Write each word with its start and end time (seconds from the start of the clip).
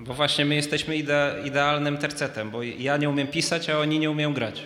Bo 0.00 0.14
właśnie 0.14 0.44
my 0.44 0.54
jesteśmy 0.54 0.96
ide 0.96 1.34
idealnym 1.44 1.98
tercetem, 1.98 2.50
bo 2.50 2.62
ja 2.62 2.96
nie 2.96 3.10
umiem 3.10 3.26
pisać, 3.26 3.70
a 3.70 3.78
oni 3.78 3.98
nie 3.98 4.10
umieją 4.10 4.34
grać. 4.34 4.62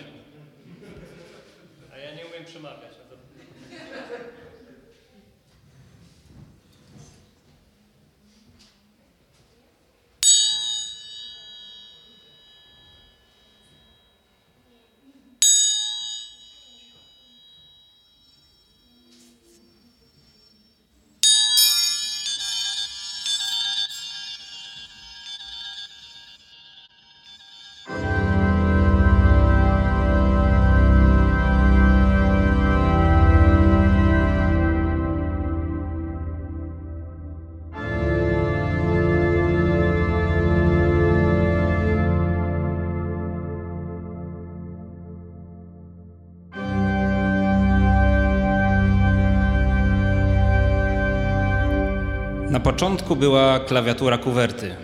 Początku 52.63 53.15
była 53.15 53.59
klawiatura 53.59 54.17
kuwerty. 54.17 54.75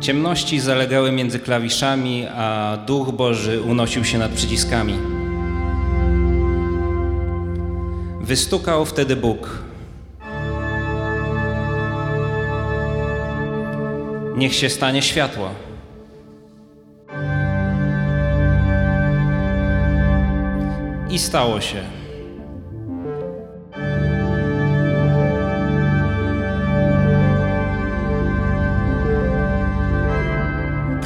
Ciemności 0.00 0.60
zalegały 0.60 1.12
między 1.12 1.38
klawiszami, 1.38 2.26
a 2.36 2.78
Duch 2.86 3.10
Boży 3.10 3.62
unosił 3.62 4.04
się 4.04 4.18
nad 4.18 4.30
przyciskami. 4.30 4.98
Wystukał 8.20 8.84
wtedy 8.84 9.16
Bóg. 9.16 9.58
Niech 14.36 14.54
się 14.54 14.70
stanie 14.70 15.02
światło. 15.02 15.50
I 21.10 21.18
stało 21.18 21.60
się. 21.60 21.99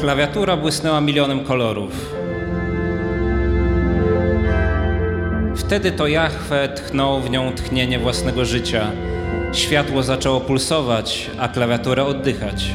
Klawiatura 0.04 0.56
błysnęła 0.56 1.00
milionem 1.00 1.44
kolorów. 1.44 2.14
Wtedy 5.56 5.92
to 5.92 6.06
Jahwe 6.06 6.68
tchnął 6.68 7.20
w 7.20 7.30
nią 7.30 7.52
tchnienie 7.52 7.98
własnego 7.98 8.44
życia. 8.44 8.90
Światło 9.52 10.02
zaczęło 10.02 10.40
pulsować, 10.40 11.30
a 11.38 11.48
klawiatura 11.48 12.02
oddychać. 12.02 12.70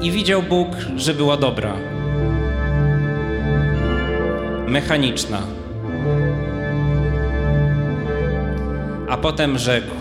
I 0.00 0.10
widział 0.10 0.42
Bóg, 0.42 0.68
że 0.96 1.14
była 1.14 1.36
dobra. 1.36 1.74
Mechaniczna. 4.66 5.38
A 9.08 9.16
potem 9.16 9.58
rzekł: 9.58 9.99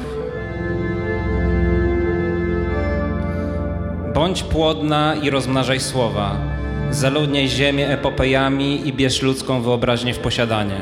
Bądź 4.19 4.43
płodna 4.43 5.15
i 5.15 5.29
rozmnażaj 5.29 5.79
słowa. 5.79 6.37
Zaludniaj 6.91 7.47
ziemię 7.47 7.89
epopejami 7.89 8.87
i 8.87 8.93
bierz 8.93 9.21
ludzką 9.21 9.61
wyobraźnię 9.61 10.13
w 10.13 10.19
posiadanie. 10.19 10.79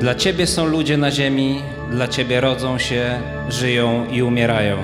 Dla 0.00 0.14
Ciebie 0.14 0.46
są 0.46 0.66
ludzie 0.66 0.96
na 0.96 1.10
ziemi, 1.10 1.62
dla 1.90 2.08
Ciebie 2.08 2.40
rodzą 2.40 2.78
się, 2.78 3.20
żyją 3.48 4.06
i 4.10 4.22
umierają. 4.22 4.76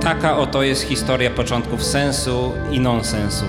Taka 0.00 0.36
oto 0.36 0.62
jest 0.62 0.82
historia 0.82 1.30
początków 1.30 1.82
sensu 1.82 2.52
i 2.70 2.80
nonsensu. 2.80 3.44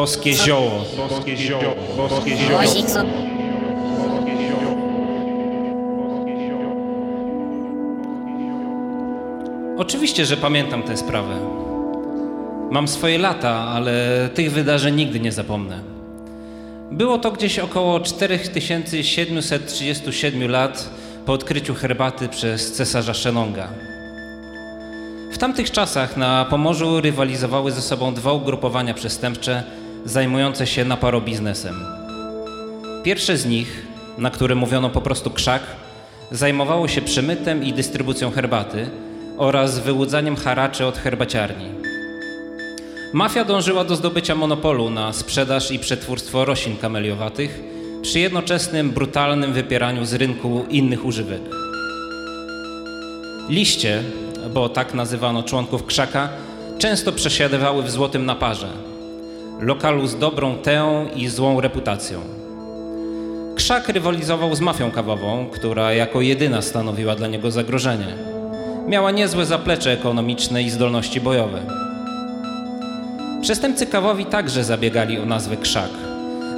Boskie 0.00 0.34
zioło. 0.34 0.84
Boskie 0.96 1.36
zioło, 1.36 1.74
boskie 1.96 2.36
zioło. 2.36 2.60
Oczywiście, 9.78 10.26
że 10.26 10.36
pamiętam 10.36 10.82
tę 10.82 10.96
sprawę. 10.96 11.36
Mam 12.70 12.88
swoje 12.88 13.18
lata, 13.18 13.50
ale 13.50 14.28
tych 14.34 14.52
wydarzeń 14.52 14.96
nigdy 14.96 15.20
nie 15.20 15.32
zapomnę. 15.32 15.80
Było 16.90 17.18
to 17.18 17.30
gdzieś 17.30 17.58
około 17.58 18.00
4737 18.00 20.50
lat 20.50 20.90
po 21.26 21.32
odkryciu 21.32 21.74
herbaty 21.74 22.28
przez 22.28 22.72
cesarza 22.72 23.14
Shenonga. 23.14 23.68
W 25.32 25.38
tamtych 25.38 25.70
czasach 25.70 26.16
na 26.16 26.44
Pomorzu 26.44 27.00
rywalizowały 27.00 27.72
ze 27.72 27.82
sobą 27.82 28.14
dwa 28.14 28.32
ugrupowania 28.32 28.94
przestępcze 28.94 29.79
zajmujące 30.04 30.66
się 30.66 30.84
naparobiznesem. 30.84 31.74
Pierwsze 33.02 33.36
z 33.36 33.46
nich, 33.46 33.86
na 34.18 34.30
które 34.30 34.54
mówiono 34.54 34.90
po 34.90 35.00
prostu 35.00 35.30
krzak, 35.30 35.62
zajmowało 36.30 36.88
się 36.88 37.02
przemytem 37.02 37.64
i 37.64 37.72
dystrybucją 37.72 38.30
herbaty 38.30 38.90
oraz 39.36 39.78
wyłudzaniem 39.78 40.36
haraczy 40.36 40.86
od 40.86 40.98
herbaciarni. 40.98 41.66
Mafia 43.12 43.44
dążyła 43.44 43.84
do 43.84 43.96
zdobycia 43.96 44.34
monopolu 44.34 44.90
na 44.90 45.12
sprzedaż 45.12 45.70
i 45.70 45.78
przetwórstwo 45.78 46.44
roślin 46.44 46.76
kameliowatych 46.76 47.62
przy 48.02 48.20
jednoczesnym 48.20 48.90
brutalnym 48.90 49.52
wypieraniu 49.52 50.04
z 50.04 50.14
rynku 50.14 50.64
innych 50.70 51.04
używek. 51.04 51.40
Liście, 53.48 54.02
bo 54.54 54.68
tak 54.68 54.94
nazywano 54.94 55.42
członków 55.42 55.86
krzaka, 55.86 56.28
często 56.78 57.12
przesiadywały 57.12 57.82
w 57.82 57.90
złotym 57.90 58.26
naparze. 58.26 58.89
Lokalu 59.60 60.06
z 60.06 60.18
dobrą 60.18 60.56
teą 60.56 61.08
i 61.16 61.28
złą 61.28 61.60
reputacją. 61.60 62.20
Krzak 63.56 63.88
rywalizował 63.88 64.54
z 64.54 64.60
mafią 64.60 64.90
kawową, 64.90 65.46
która 65.52 65.92
jako 65.92 66.20
jedyna 66.20 66.62
stanowiła 66.62 67.14
dla 67.14 67.28
niego 67.28 67.50
zagrożenie. 67.50 68.14
Miała 68.88 69.10
niezłe 69.10 69.46
zaplecze 69.46 69.92
ekonomiczne 69.92 70.62
i 70.62 70.70
zdolności 70.70 71.20
bojowe. 71.20 71.62
Przestępcy 73.42 73.86
kawowi 73.86 74.26
także 74.26 74.64
zabiegali 74.64 75.18
o 75.18 75.26
nazwę 75.26 75.56
krzak, 75.56 75.90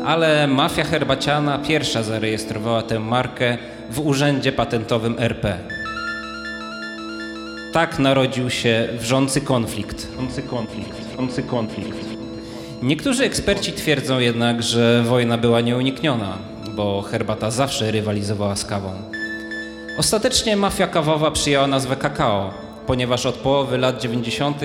ale 0.06 0.46
mafia 0.46 0.84
herbaciana 0.84 1.58
pierwsza 1.58 2.02
zarejestrowała 2.02 2.82
tę 2.82 3.00
markę 3.00 3.58
w 3.90 4.00
urzędzie 4.00 4.52
patentowym 4.52 5.14
RP. 5.18 5.58
Tak 7.72 7.98
narodził 7.98 8.50
się 8.50 8.88
wrzący 8.98 9.40
konflikt. 9.40 10.06
Wrzący 10.06 10.42
konflikt. 10.42 11.00
Wrzący 11.14 11.42
konflikt. 11.42 12.12
Niektórzy 12.82 13.24
eksperci 13.24 13.72
twierdzą 13.72 14.18
jednak, 14.18 14.62
że 14.62 15.02
wojna 15.02 15.38
była 15.38 15.60
nieunikniona, 15.60 16.38
bo 16.76 17.02
herbata 17.02 17.50
zawsze 17.50 17.90
rywalizowała 17.90 18.56
z 18.56 18.64
kawą. 18.64 18.92
Ostatecznie 19.98 20.56
mafia 20.56 20.86
kawowa 20.86 21.30
przyjęła 21.30 21.66
nazwę 21.66 21.96
kakao, 21.96 22.50
ponieważ 22.86 23.26
od 23.26 23.34
połowy 23.34 23.78
lat 23.78 24.00
90. 24.00 24.56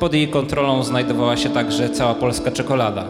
pod 0.00 0.14
jej 0.14 0.28
kontrolą 0.28 0.82
znajdowała 0.82 1.36
się 1.36 1.50
także 1.50 1.90
cała 1.90 2.14
polska 2.14 2.50
czekolada. 2.50 3.04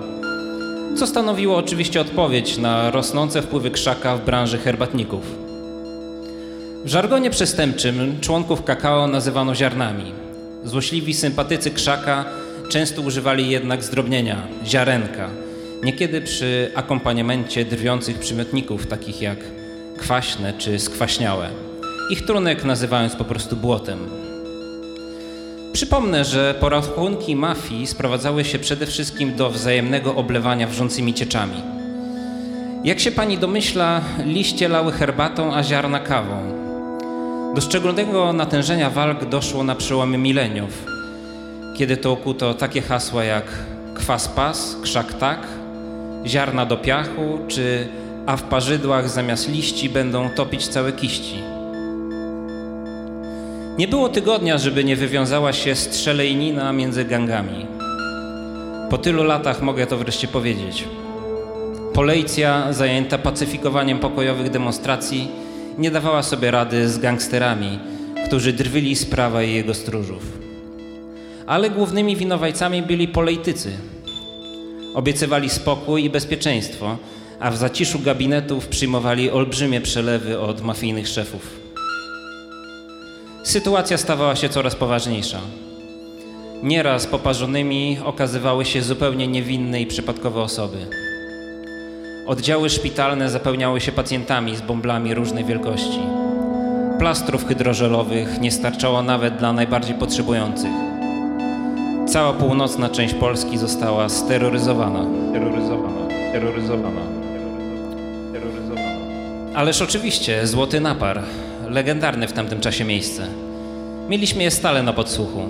Co 0.96 1.06
stanowiło 1.06 1.56
oczywiście 1.56 2.00
odpowiedź 2.00 2.58
na 2.58 2.90
rosnące 2.90 3.42
wpływy 3.42 3.70
krzaka 3.70 4.16
w 4.16 4.24
branży 4.24 4.58
herbatników. 4.58 5.22
W 6.84 6.88
żargonie 6.88 7.30
przestępczym 7.30 8.20
członków 8.20 8.64
kakao 8.64 9.06
nazywano 9.06 9.54
ziarnami. 9.54 10.12
Złośliwi 10.64 11.14
sympatycy 11.14 11.70
krzaka 11.70 12.24
często 12.68 13.02
używali 13.02 13.50
jednak 13.50 13.82
zdrobnienia, 13.82 14.36
ziarenka, 14.64 15.30
niekiedy 15.82 16.20
przy 16.20 16.70
akompaniamencie 16.74 17.64
drwiących 17.64 18.18
przymiotników 18.18 18.86
takich 18.86 19.22
jak 19.22 19.38
kwaśne 19.98 20.52
czy 20.58 20.78
skwaśniałe. 20.78 21.48
Ich 22.10 22.26
trunek 22.26 22.64
nazywając 22.64 23.16
po 23.16 23.24
prostu 23.24 23.56
błotem. 23.56 23.98
Przypomnę, 25.72 26.24
że 26.24 26.54
porachunki 26.60 27.36
mafii 27.36 27.86
sprowadzały 27.86 28.44
się 28.44 28.58
przede 28.58 28.86
wszystkim 28.86 29.36
do 29.36 29.50
wzajemnego 29.50 30.14
oblewania 30.14 30.66
wrzącymi 30.66 31.14
cieczami. 31.14 31.62
Jak 32.84 33.00
się 33.00 33.10
pani 33.12 33.38
domyśla, 33.38 34.00
liście 34.24 34.68
lały 34.68 34.92
herbatą, 34.92 35.54
a 35.54 35.62
ziarna 35.62 36.00
kawą. 36.00 36.58
Do 37.54 37.60
szczególnego 37.60 38.32
natężenia 38.32 38.90
walk 38.90 39.24
doszło 39.24 39.64
na 39.64 39.74
przełomie 39.74 40.18
mileniów, 40.18 40.97
kiedy 41.78 41.96
to 41.96 42.12
okuto 42.12 42.54
takie 42.54 42.82
hasła 42.82 43.24
jak 43.24 43.44
kwas 43.94 44.28
pas, 44.28 44.76
krzak 44.82 45.14
tak, 45.14 45.46
ziarna 46.26 46.66
do 46.66 46.76
piachu, 46.76 47.38
czy 47.48 47.88
a 48.26 48.36
w 48.36 48.42
parzydłach 48.42 49.08
zamiast 49.08 49.48
liści 49.48 49.88
będą 49.88 50.30
topić 50.30 50.68
całe 50.68 50.92
kiści. 50.92 51.34
Nie 53.78 53.88
było 53.88 54.08
tygodnia, 54.08 54.58
żeby 54.58 54.84
nie 54.84 54.96
wywiązała 54.96 55.52
się 55.52 55.74
strzelejnina 55.74 56.72
między 56.72 57.04
gangami. 57.04 57.66
Po 58.90 58.98
tylu 58.98 59.24
latach 59.24 59.62
mogę 59.62 59.86
to 59.86 59.96
wreszcie 59.96 60.28
powiedzieć. 60.28 60.84
Policja, 61.94 62.72
zajęta 62.72 63.18
pacyfikowaniem 63.18 63.98
pokojowych 63.98 64.50
demonstracji, 64.50 65.28
nie 65.78 65.90
dawała 65.90 66.22
sobie 66.22 66.50
rady 66.50 66.88
z 66.88 66.98
gangsterami, 66.98 67.78
którzy 68.26 68.52
drwili 68.52 68.96
z 68.96 69.04
prawa 69.04 69.42
i 69.42 69.52
jego 69.54 69.74
stróżów. 69.74 70.37
Ale 71.48 71.70
głównymi 71.70 72.16
winowajcami 72.16 72.82
byli 72.82 73.08
politycy. 73.08 73.72
Obiecywali 74.94 75.50
spokój 75.50 76.04
i 76.04 76.10
bezpieczeństwo, 76.10 76.96
a 77.40 77.50
w 77.50 77.56
zaciszu 77.56 77.98
gabinetów 77.98 78.66
przyjmowali 78.66 79.30
olbrzymie 79.30 79.80
przelewy 79.80 80.40
od 80.40 80.62
mafijnych 80.62 81.08
szefów. 81.08 81.60
Sytuacja 83.44 83.98
stawała 83.98 84.36
się 84.36 84.48
coraz 84.48 84.74
poważniejsza. 84.74 85.40
Nieraz 86.62 87.06
poparzonymi 87.06 87.98
okazywały 88.04 88.64
się 88.64 88.82
zupełnie 88.82 89.28
niewinne 89.28 89.80
i 89.80 89.86
przypadkowe 89.86 90.40
osoby. 90.40 90.78
Oddziały 92.26 92.70
szpitalne 92.70 93.30
zapełniały 93.30 93.80
się 93.80 93.92
pacjentami 93.92 94.56
z 94.56 94.60
bąblami 94.60 95.14
różnej 95.14 95.44
wielkości. 95.44 96.00
Plastrów 96.98 97.46
hydrożelowych 97.46 98.40
nie 98.40 98.52
starczało 98.52 99.02
nawet 99.02 99.36
dla 99.36 99.52
najbardziej 99.52 99.94
potrzebujących. 99.94 100.97
Cała 102.08 102.32
północna 102.32 102.88
część 102.88 103.14
Polski 103.14 103.58
została 103.58 104.08
steroryzowana. 104.08 105.06
Terroryzowana. 105.32 106.06
Terroryzowana. 106.32 107.00
Terroryzowana. 108.32 109.54
Ależ 109.54 109.82
oczywiście, 109.82 110.46
złoty 110.46 110.80
napar, 110.80 111.22
legendarne 111.66 112.28
w 112.28 112.32
tamtym 112.32 112.60
czasie 112.60 112.84
miejsce. 112.84 113.26
Mieliśmy 114.08 114.42
je 114.42 114.50
stale 114.50 114.82
na 114.82 114.92
podsłuchu. 114.92 115.40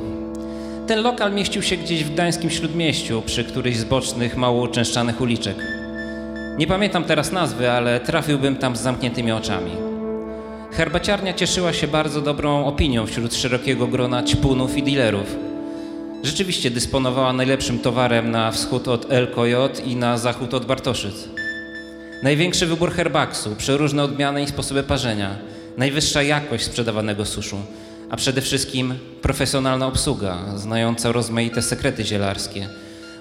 Ten 0.87 1.03
lokal 1.03 1.33
mieścił 1.33 1.63
się 1.63 1.77
gdzieś 1.77 2.05
w 2.05 2.13
gdańskim 2.13 2.51
śródmieściu, 2.51 3.23
przy 3.27 3.45
którejś 3.45 3.77
z 3.77 3.85
bocznych, 3.85 4.37
mało 4.37 4.63
uczęszczanych 4.63 5.21
uliczek. 5.21 5.57
Nie 6.59 6.67
pamiętam 6.67 7.05
teraz 7.05 7.33
nazwy, 7.33 7.71
ale 7.71 8.01
trafiłbym 8.01 8.57
tam 8.57 8.77
z 8.77 8.81
zamkniętymi 8.81 9.33
oczami. 9.33 9.71
Herbaciarnia 10.73 11.35
cieszyła 11.35 11.73
się 11.73 11.89
bardzo 11.89 12.21
dobrą 12.21 12.67
opinią 12.67 13.07
wśród 13.07 13.35
szerokiego 13.35 13.87
grona 13.87 14.23
ćpunów 14.23 14.77
i 14.77 14.83
dealerów. 14.83 15.48
Rzeczywiście 16.23 16.71
dysponowała 16.71 17.33
najlepszym 17.33 17.79
towarem 17.79 18.31
na 18.31 18.51
wschód 18.51 18.89
od 18.89 19.13
LKJ 19.13 19.83
i 19.85 19.97
na 19.97 20.19
zachód 20.19 20.55
od 20.55 20.65
Bartoszyc. 20.65 21.15
Największy 22.23 22.67
wybór 22.67 22.93
herbaksu, 22.93 23.57
przeróżne 23.57 24.03
odmiany 24.03 24.43
i 24.43 24.47
sposoby 24.47 24.83
parzenia, 24.83 25.37
najwyższa 25.77 26.23
jakość 26.23 26.65
sprzedawanego 26.65 27.27
suszu, 27.27 27.57
a 28.11 28.17
przede 28.17 28.41
wszystkim 28.41 28.95
profesjonalna 29.23 29.87
obsługa, 29.87 30.39
znająca 30.57 31.13
rozmaite 31.13 31.63
sekrety 31.63 32.05
zielarskie, 32.05 32.69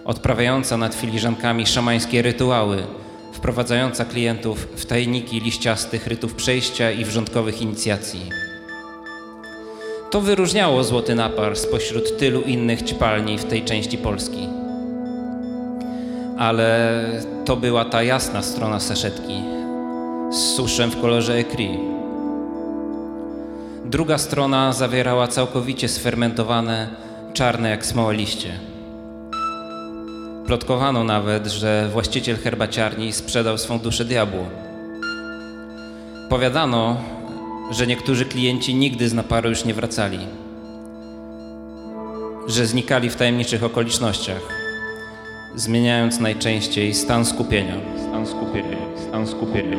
odprawiająca 0.05 0.77
nad 0.77 0.95
filiżankami 0.95 1.65
szamańskie 1.65 2.21
rytuały, 2.21 2.83
wprowadzająca 3.33 4.05
klientów 4.05 4.67
w 4.75 4.85
tajniki 4.85 5.41
liściastych 5.41 6.07
rytów 6.07 6.33
przejścia 6.33 6.91
i 6.91 7.05
wrzątkowych 7.05 7.61
inicjacji. 7.61 8.46
To 10.11 10.21
wyróżniało 10.21 10.83
Złoty 10.83 11.15
Napar 11.15 11.55
spośród 11.55 12.17
tylu 12.17 12.41
innych 12.41 12.81
ćpalni 12.81 13.37
w 13.37 13.45
tej 13.45 13.65
części 13.65 13.97
Polski. 13.97 14.47
Ale 16.37 17.03
to 17.45 17.55
była 17.55 17.85
ta 17.85 18.03
jasna 18.03 18.41
strona 18.41 18.79
saszetki 18.79 19.41
z 20.31 20.55
suszem 20.55 20.91
w 20.91 21.01
kolorze 21.01 21.33
ekri. 21.33 21.69
Druga 23.85 24.17
strona 24.17 24.73
zawierała 24.73 25.27
całkowicie 25.27 25.89
sfermentowane, 25.89 26.87
czarne 27.33 27.69
jak 27.69 27.85
smoła 27.85 28.11
liście. 28.11 28.53
Plotkowano 30.45 31.03
nawet, 31.03 31.47
że 31.47 31.89
właściciel 31.93 32.37
herbaciarni 32.37 33.13
sprzedał 33.13 33.57
swą 33.57 33.79
duszę 33.79 34.05
diabłu. 34.05 34.45
Powiadano, 36.29 36.97
że 37.71 37.87
niektórzy 37.87 38.25
klienci 38.25 38.75
nigdy 38.75 39.09
z 39.09 39.13
naparu 39.13 39.49
już 39.49 39.65
nie 39.65 39.73
wracali, 39.73 40.19
że 42.47 42.65
znikali 42.65 43.09
w 43.09 43.15
tajemniczych 43.15 43.63
okolicznościach, 43.63 44.41
zmieniając 45.55 46.19
najczęściej 46.19 46.93
stan 46.93 47.25
skupienia. 47.25 47.75
Stan 48.07 48.27
skupienia. 48.27 48.77
Stan 49.07 49.27
skupienia. 49.27 49.77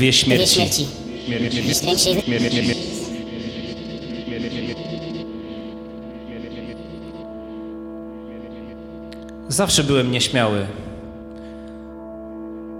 Dwie 0.00 0.12
Dwie 0.12 0.12
śmierci. 0.12 0.86
Zawsze 9.48 9.84
byłem 9.84 10.10
nieśmiały. 10.10 10.66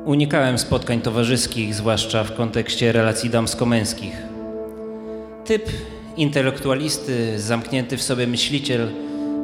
Unikałem 0.05 0.59
spotkań 0.59 1.01
towarzyskich, 1.01 1.75
zwłaszcza 1.75 2.25
w 2.25 2.35
kontekście 2.35 2.93
relacji 2.93 3.31
damsko-męskich. 3.31 4.17
Typ 5.45 5.65
intelektualisty, 6.17 7.41
zamknięty 7.41 7.97
w 7.97 8.03
sobie 8.03 8.27
myśliciel, 8.27 8.89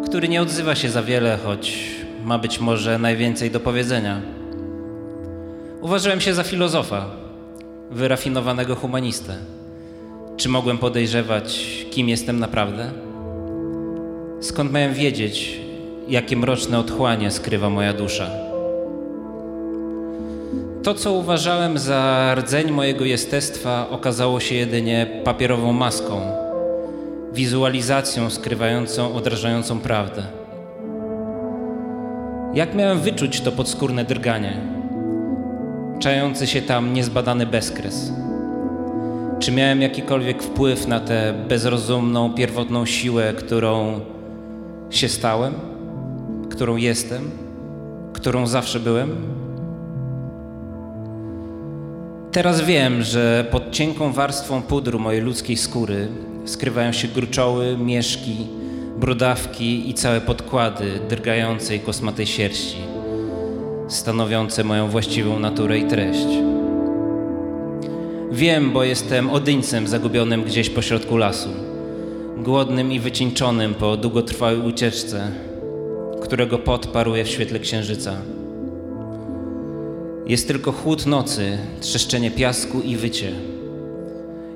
który 0.06 0.28
nie 0.28 0.42
odzywa 0.42 0.74
się 0.74 0.90
za 0.90 1.02
wiele, 1.02 1.38
choć 1.44 1.78
ma 2.24 2.38
być 2.38 2.60
może 2.60 2.98
najwięcej 2.98 3.50
do 3.50 3.60
powiedzenia. 3.60 4.20
Uważałem 5.80 6.20
się 6.20 6.34
za 6.34 6.42
filozofa, 6.42 7.25
wyrafinowanego 7.90 8.74
humanistę. 8.74 9.36
Czy 10.36 10.48
mogłem 10.48 10.78
podejrzewać, 10.78 11.66
kim 11.90 12.08
jestem 12.08 12.38
naprawdę? 12.38 12.90
Skąd 14.40 14.72
miałem 14.72 14.94
wiedzieć, 14.94 15.60
jakie 16.08 16.36
mroczne 16.36 16.78
otchłanie 16.78 17.30
skrywa 17.30 17.70
moja 17.70 17.92
dusza? 17.92 18.30
To, 20.82 20.94
co 20.94 21.12
uważałem 21.12 21.78
za 21.78 22.34
rdzeń 22.34 22.70
mojego 22.70 23.04
jestestwa, 23.04 23.88
okazało 23.90 24.40
się 24.40 24.54
jedynie 24.54 25.06
papierową 25.24 25.72
maską, 25.72 26.20
wizualizacją 27.32 28.30
skrywającą 28.30 29.14
odrażającą 29.14 29.80
prawdę. 29.80 30.22
Jak 32.54 32.74
miałem 32.74 33.00
wyczuć 33.00 33.40
to 33.40 33.52
podskórne 33.52 34.04
drganie, 34.04 34.75
czający 35.98 36.46
się 36.46 36.62
tam 36.62 36.92
niezbadany 36.92 37.46
bezkres? 37.46 38.12
Czy 39.38 39.52
miałem 39.52 39.82
jakikolwiek 39.82 40.42
wpływ 40.42 40.86
na 40.86 41.00
tę 41.00 41.34
bezrozumną, 41.48 42.34
pierwotną 42.34 42.86
siłę, 42.86 43.34
którą 43.38 44.00
się 44.90 45.08
stałem, 45.08 45.54
którą 46.50 46.76
jestem, 46.76 47.30
którą 48.12 48.46
zawsze 48.46 48.80
byłem? 48.80 49.16
Teraz 52.32 52.60
wiem, 52.60 53.02
że 53.02 53.46
pod 53.50 53.70
cienką 53.70 54.12
warstwą 54.12 54.62
pudru 54.62 54.98
mojej 54.98 55.22
ludzkiej 55.22 55.56
skóry 55.56 56.08
skrywają 56.44 56.92
się 56.92 57.08
gruczoły, 57.08 57.76
mieszki, 57.78 58.36
brudawki 58.96 59.90
i 59.90 59.94
całe 59.94 60.20
podkłady 60.20 61.00
drgającej 61.08 61.80
kosmatej 61.80 62.26
sierści, 62.26 62.76
stanowiące 63.88 64.64
moją 64.64 64.88
właściwą 64.88 65.38
naturę 65.38 65.78
i 65.78 65.84
treść. 65.84 66.26
Wiem, 68.32 68.72
bo 68.72 68.84
jestem 68.84 69.30
odyńcem 69.30 69.88
zagubionym 69.88 70.44
gdzieś 70.44 70.70
pośrodku 70.70 71.16
lasu, 71.16 71.48
głodnym 72.36 72.92
i 72.92 73.00
wycieńczonym 73.00 73.74
po 73.74 73.96
długotrwałej 73.96 74.60
ucieczce, 74.60 75.30
którego 76.22 76.58
pot 76.58 76.86
paruje 76.86 77.24
w 77.24 77.28
świetle 77.28 77.58
księżyca. 77.58 78.14
Jest 80.26 80.48
tylko 80.48 80.72
chłód 80.72 81.06
nocy, 81.06 81.58
trzeszczenie 81.80 82.30
piasku 82.30 82.80
i 82.80 82.96
wycie. 82.96 83.32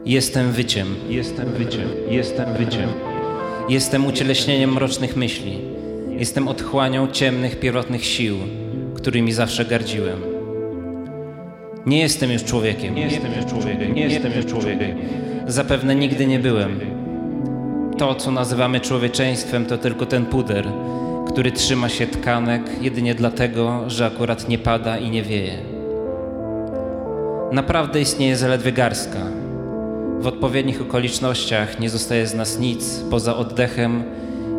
Jestem 0.05 0.53
wyciem. 0.53 0.97
Jestem 1.09 1.53
wyciem, 1.53 1.89
jestem 2.09 2.55
wyciem. 2.55 2.89
Jestem 3.69 4.07
ucieleśnieniem 4.07 4.73
mrocznych 4.73 5.17
myśli. 5.17 5.59
Jestem 6.09 6.49
otchłanią 6.49 7.09
ciemnych, 7.09 7.61
pierwotnych 7.61 8.05
sił, 8.05 8.37
którymi 8.95 9.33
zawsze 9.33 9.65
gardziłem. 9.65 10.19
Nie 11.87 12.01
jestem 12.01 12.33
już 12.33 12.45
człowiekiem. 12.45 12.95
Nie 12.95 13.03
jestem 13.03 13.33
już 13.37 13.47
człowiekiem, 13.47 13.95
nie 13.95 14.03
jestem 14.03 14.33
już 14.37 14.47
człowiekiem. 14.47 14.99
Zapewne 15.47 15.95
nigdy 15.95 16.27
nie 16.27 16.39
byłem. 16.39 16.81
To, 17.99 18.15
co 18.15 18.31
nazywamy 18.31 18.81
człowieczeństwem, 18.81 19.67
to 19.67 19.79
tylko 19.79 20.07
ten 20.07 20.27
puder, 20.27 20.67
który 21.29 21.53
trzyma 21.53 21.89
się 21.89 22.07
tkanek 22.07 22.63
jedynie 22.81 23.15
dlatego, 23.15 23.85
że 23.87 24.07
akurat 24.07 24.49
nie 24.49 24.59
pada 24.59 24.99
i 24.99 25.11
nie 25.11 25.23
wieje. 25.23 25.53
Naprawdę 27.53 28.01
istnieje 28.01 28.37
zaledwie 28.37 28.73
garstka. 28.73 29.19
W 30.21 30.27
odpowiednich 30.27 30.83
okolicznościach 30.83 31.81
nie 31.81 31.91
zostaje 31.91 32.27
z 32.27 32.35
nas 32.35 32.59
nic 32.59 33.05
poza 33.11 33.37
oddechem 33.37 34.03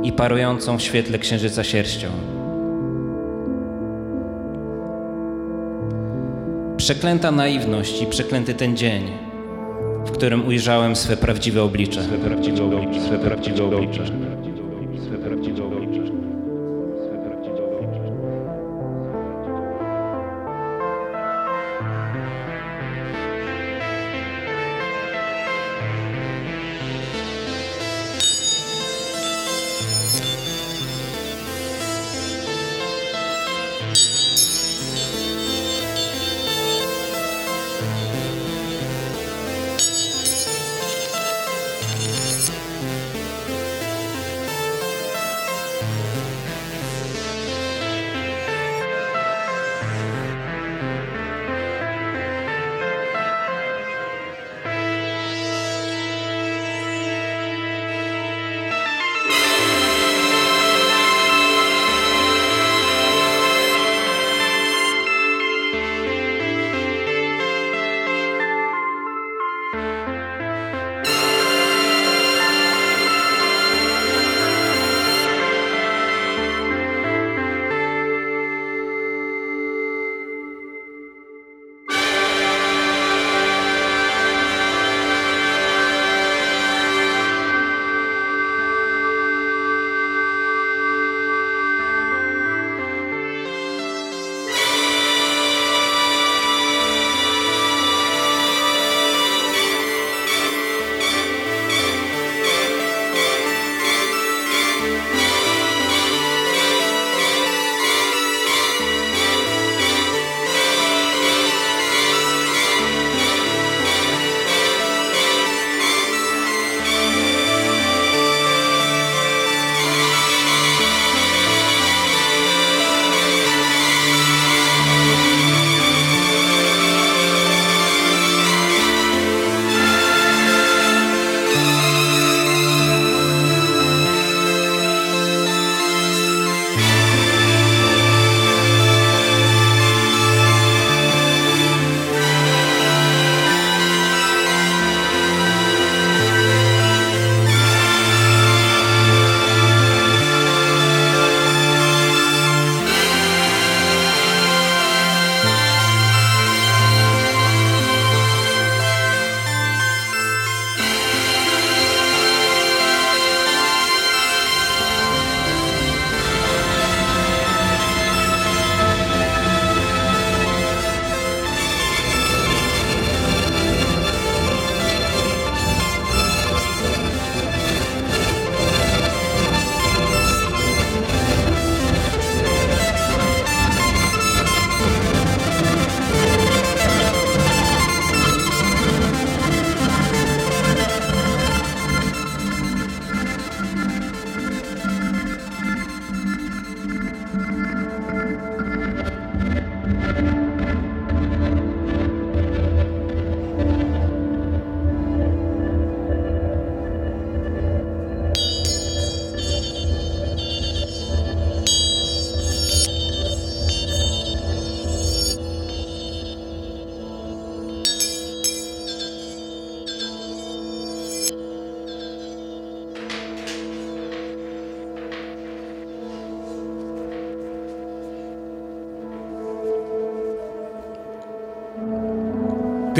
i 0.03 0.11
parującą 0.11 0.77
w 0.77 0.81
świetle 0.81 1.19
księżyca 1.19 1.63
sierścią. 1.63 2.07
Przeklęta 6.81 7.31
naiwność 7.31 8.01
i 8.01 8.05
przeklęty 8.05 8.53
ten 8.53 8.77
dzień, 8.77 9.03
w 10.05 10.11
którym 10.11 10.47
ujrzałem 10.47 10.95
swe 10.95 11.17
prawdziwe 11.17 11.63
oblicze. 11.63 12.03
Swe 12.03 12.17
prawdziwe 12.17 12.63
oblicze, 12.63 13.01
swe 13.01 13.17
prawdziwe 13.19 13.65
oblicze. 13.65 14.03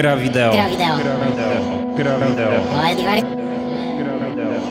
Gra 0.01 0.17
wideo. 0.17 0.51
Gra 0.51 0.69
wideo. 0.69 0.97
Wideo. 0.97 1.13
Gra 1.97 2.27
wideo. 2.27 2.49
O, 2.49 2.85
Edgar. 2.89 3.21
Gra 3.97 4.13
wideo. 4.29 4.61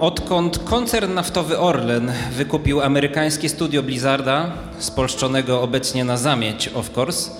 Odkąd 0.00 0.58
koncern 0.58 1.14
naftowy 1.14 1.58
Orlen 1.58 2.12
wykupił 2.32 2.80
amerykańskie 2.80 3.48
studio 3.48 3.82
Blizzarda, 3.82 4.50
spolszczonego 4.78 5.62
obecnie 5.62 6.04
na 6.04 6.16
zamieć, 6.16 6.68
of 6.74 6.98
course, 6.98 7.30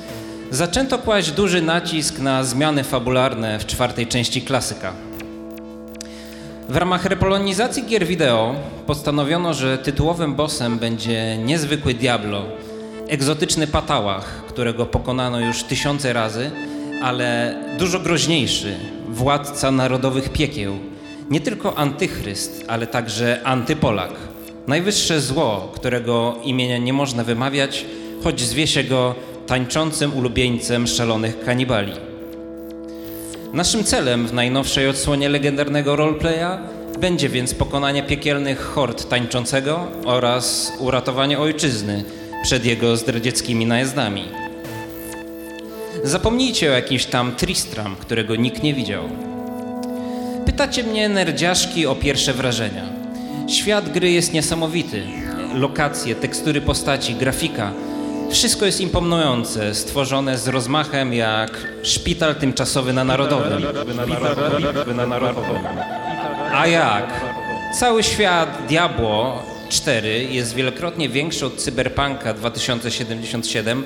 zaczęto 0.50 0.98
kłaść 0.98 1.32
duży 1.32 1.62
nacisk 1.62 2.18
na 2.18 2.44
zmiany 2.44 2.84
fabularne 2.84 3.58
w 3.58 3.66
czwartej 3.66 4.06
części 4.06 4.42
klasyka. 4.42 4.92
W 6.68 6.76
ramach 6.76 7.04
repolonizacji 7.04 7.86
gier 7.86 8.06
wideo 8.06 8.54
postanowiono, 8.86 9.54
że 9.54 9.78
tytułowym 9.78 10.34
bossem 10.34 10.78
będzie 10.78 11.38
niezwykły 11.38 11.94
Diablo, 11.94 12.42
egzotyczny 13.10 13.66
patałach, 13.66 14.44
którego 14.48 14.86
pokonano 14.86 15.40
już 15.40 15.62
tysiące 15.62 16.12
razy, 16.12 16.50
ale 17.02 17.56
dużo 17.78 17.98
groźniejszy, 18.00 18.74
władca 19.08 19.70
narodowych 19.70 20.32
piekieł, 20.32 20.78
nie 21.30 21.40
tylko 21.40 21.78
antychryst, 21.78 22.64
ale 22.68 22.86
także 22.86 23.40
antypolak. 23.44 24.10
Najwyższe 24.66 25.20
zło, 25.20 25.72
którego 25.74 26.36
imienia 26.44 26.78
nie 26.78 26.92
można 26.92 27.24
wymawiać, 27.24 27.86
choć 28.24 28.40
zwie 28.40 28.66
się 28.66 28.84
go 28.84 29.14
tańczącym 29.46 30.16
ulubieńcem 30.16 30.86
szalonych 30.86 31.44
kanibali. 31.44 31.92
Naszym 33.52 33.84
celem 33.84 34.26
w 34.26 34.32
najnowszej 34.32 34.88
odsłonie 34.88 35.28
legendarnego 35.28 35.96
roleplaya 35.96 36.58
będzie 37.00 37.28
więc 37.28 37.54
pokonanie 37.54 38.02
piekielnych 38.02 38.60
hord 38.60 39.08
tańczącego 39.08 39.86
oraz 40.04 40.72
uratowanie 40.78 41.38
ojczyzny 41.38 42.04
przed 42.42 42.64
jego 42.64 42.96
zdradzieckimi 42.96 43.66
najazdami. 43.66 44.24
Zapomnijcie 46.04 46.70
o 46.70 46.74
jakimś 46.74 47.04
tam 47.04 47.36
Tristram, 47.36 47.96
którego 47.96 48.36
nikt 48.36 48.62
nie 48.62 48.74
widział. 48.74 49.04
Pytacie 50.46 50.82
mnie, 50.82 51.08
nerdziaszki, 51.08 51.86
o 51.86 51.94
pierwsze 51.94 52.32
wrażenia. 52.32 52.84
Świat 53.48 53.92
gry 53.92 54.10
jest 54.10 54.32
niesamowity. 54.32 55.02
Lokacje, 55.54 56.14
tekstury 56.14 56.60
postaci, 56.60 57.14
grafika. 57.14 57.72
Wszystko 58.30 58.66
jest 58.66 58.80
imponujące, 58.80 59.74
stworzone 59.74 60.38
z 60.38 60.48
rozmachem 60.48 61.12
jak 61.12 61.50
szpital 61.82 62.34
tymczasowy 62.34 62.92
na 62.92 63.04
Narodowym. 63.04 63.62
Na 64.96 65.06
narodowym. 65.06 65.62
A 66.52 66.66
jak? 66.66 67.20
Cały 67.78 68.02
świat 68.02 68.58
Diablo 68.68 69.42
4 69.70 70.24
jest 70.24 70.54
wielokrotnie 70.54 71.08
większy 71.08 71.46
od 71.46 71.56
Cyberpunka 71.56 72.34
2077, 72.34 73.84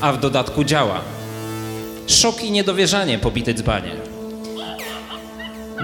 a 0.00 0.12
w 0.12 0.20
dodatku 0.20 0.64
działa. 0.64 1.00
Szok 2.06 2.44
i 2.44 2.50
niedowierzanie 2.50 3.18
pobite 3.18 3.54
dzbanie. 3.54 3.90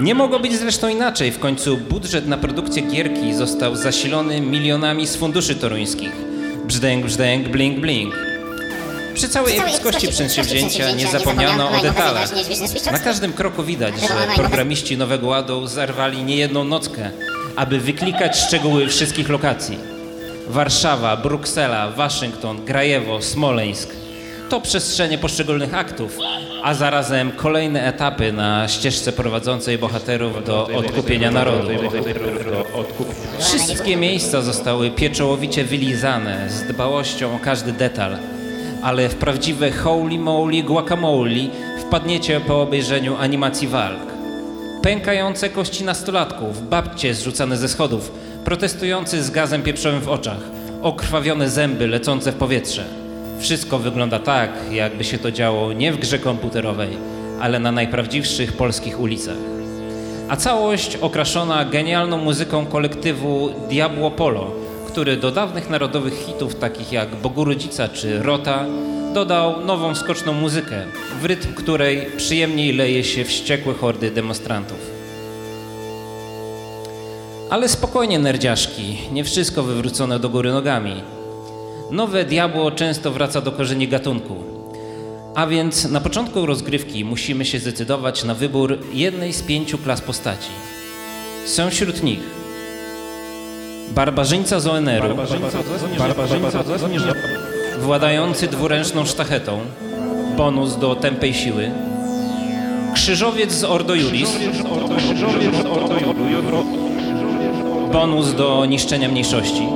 Nie 0.01 0.15
mogło 0.15 0.39
być 0.39 0.55
zresztą 0.55 0.87
inaczej. 0.87 1.31
W 1.31 1.39
końcu 1.39 1.77
budżet 1.77 2.27
na 2.27 2.37
produkcję 2.37 2.81
gierki 2.81 3.33
został 3.33 3.75
zasilony 3.75 4.41
milionami 4.41 5.07
z 5.07 5.15
funduszy 5.15 5.55
toruńskich. 5.55 6.11
Brzdęk, 6.65 7.05
brzdęk, 7.05 7.47
blink, 7.47 7.79
blink. 7.79 8.15
Przy 9.13 9.29
całej 9.29 9.57
epickości 9.57 10.07
przedsięwzięcia 10.07 10.91
nie 10.91 11.07
zapomniano 11.07 11.71
o 11.71 11.81
detalach. 11.81 12.29
Na 12.91 12.99
każdym 12.99 13.33
kroku 13.33 13.63
widać, 13.63 13.93
że 14.01 14.35
programiści 14.35 14.97
Nowego 14.97 15.27
Ładu 15.27 15.67
zarwali 15.67 16.23
niejedną 16.23 16.63
nockę, 16.63 17.11
aby 17.59 17.79
wyklikać 17.79 18.37
szczegóły 18.37 18.87
wszystkich 18.87 19.29
lokacji. 19.29 19.77
Warszawa, 20.47 21.17
Bruksela, 21.17 21.91
Waszyngton, 21.91 22.65
Grajewo, 22.65 23.21
Smoleńsk. 23.21 23.89
To 24.49 24.61
przestrzenie 24.61 25.17
poszczególnych 25.17 25.73
aktów, 25.73 26.17
a 26.63 26.73
zarazem 26.73 27.31
kolejne 27.31 27.85
etapy 27.87 28.31
na 28.31 28.67
ścieżce 28.67 29.11
prowadzącej 29.11 29.77
bohaterów 29.77 30.45
do 30.45 30.67
odkupienia 30.67 31.31
narodu. 31.31 31.69
Wszystkie 33.39 33.97
miejsca 33.97 34.41
zostały 34.41 34.91
pieczołowicie 34.91 35.63
wylizane 35.63 36.49
z 36.49 36.63
dbałością 36.63 37.35
o 37.35 37.39
każdy 37.39 37.71
detal, 37.71 38.17
ale 38.83 39.09
w 39.09 39.15
prawdziwe 39.15 39.71
holy 39.71 40.19
moly 40.19 40.63
guacamole 40.63 41.47
wpadniecie 41.79 42.39
po 42.39 42.61
obejrzeniu 42.61 43.17
animacji 43.17 43.67
walk. 43.67 44.08
Pękające 44.81 45.49
kości 45.49 45.83
nastolatków, 45.83 46.69
babcie 46.69 47.13
zrzucane 47.13 47.57
ze 47.57 47.69
schodów, 47.69 48.11
protestujący 48.45 49.23
z 49.23 49.31
gazem 49.31 49.63
pieprzowym 49.63 50.01
w 50.01 50.07
oczach, 50.07 50.37
okrwawione 50.81 51.49
zęby 51.49 51.87
lecące 51.87 52.31
w 52.31 52.35
powietrze. 52.35 52.85
Wszystko 53.39 53.79
wygląda 53.79 54.19
tak, 54.19 54.49
jakby 54.71 55.03
się 55.03 55.17
to 55.17 55.31
działo 55.31 55.73
nie 55.73 55.93
w 55.93 55.99
grze 55.99 56.19
komputerowej, 56.19 56.89
ale 57.41 57.59
na 57.59 57.71
najprawdziwszych 57.71 58.53
polskich 58.53 58.99
ulicach. 58.99 59.37
A 60.29 60.35
całość 60.35 60.95
okraszona 60.95 61.65
genialną 61.65 62.17
muzyką 62.17 62.65
kolektywu 62.65 63.49
Diablo 63.69 64.11
Polo, 64.11 64.51
który 64.87 65.17
do 65.17 65.31
dawnych 65.31 65.69
narodowych 65.69 66.13
hitów 66.13 66.55
takich 66.55 66.91
jak 66.91 67.15
Bogu 67.15 67.45
Rodzica 67.45 67.87
czy 67.87 68.23
Rota 68.23 68.65
dodał 69.13 69.65
nową 69.65 69.95
skoczną 69.95 70.33
muzykę, 70.33 70.85
w 71.21 71.25
rytm 71.25 71.53
której 71.53 72.07
przyjemniej 72.17 72.73
leje 72.73 73.03
się 73.03 73.25
wściekłe 73.25 73.73
hordy 73.73 74.11
demonstrantów. 74.11 74.77
Ale 77.49 77.69
spokojnie, 77.69 78.19
nerdziaszki, 78.19 78.97
nie 79.11 79.23
wszystko 79.23 79.63
wywrócone 79.63 80.19
do 80.19 80.29
góry 80.29 80.51
nogami. 80.51 81.03
Nowe 81.91 82.25
Diabło 82.25 82.71
często 82.71 83.11
wraca 83.11 83.41
do 83.41 83.51
korzeni 83.51 83.87
gatunku. 83.87 84.35
A 85.35 85.47
więc 85.47 85.89
na 85.89 86.01
początku 86.01 86.45
rozgrywki 86.45 87.05
musimy 87.05 87.45
się 87.45 87.59
zdecydować 87.59 88.23
na 88.23 88.35
wybór 88.35 88.77
jednej 88.93 89.33
z 89.33 89.41
pięciu 89.41 89.77
klas 89.77 90.01
postaci. 90.01 90.49
Są 91.45 91.69
wśród 91.69 92.03
nich 92.03 92.19
barbarzyńca 93.91 94.59
z 94.59 94.67
ONR-u, 94.67 95.15
władający 97.79 98.47
dwuręczną 98.47 99.05
sztachetą, 99.05 99.59
bonus 100.37 100.77
do 100.77 100.95
tępej 100.95 101.33
siły, 101.33 101.71
krzyżowiec 102.93 103.51
z 103.51 103.63
Ordo 103.63 103.95
Juris, 103.95 104.29
bonus 107.93 108.33
do 108.33 108.65
niszczenia 108.65 109.09
mniejszości, 109.09 109.67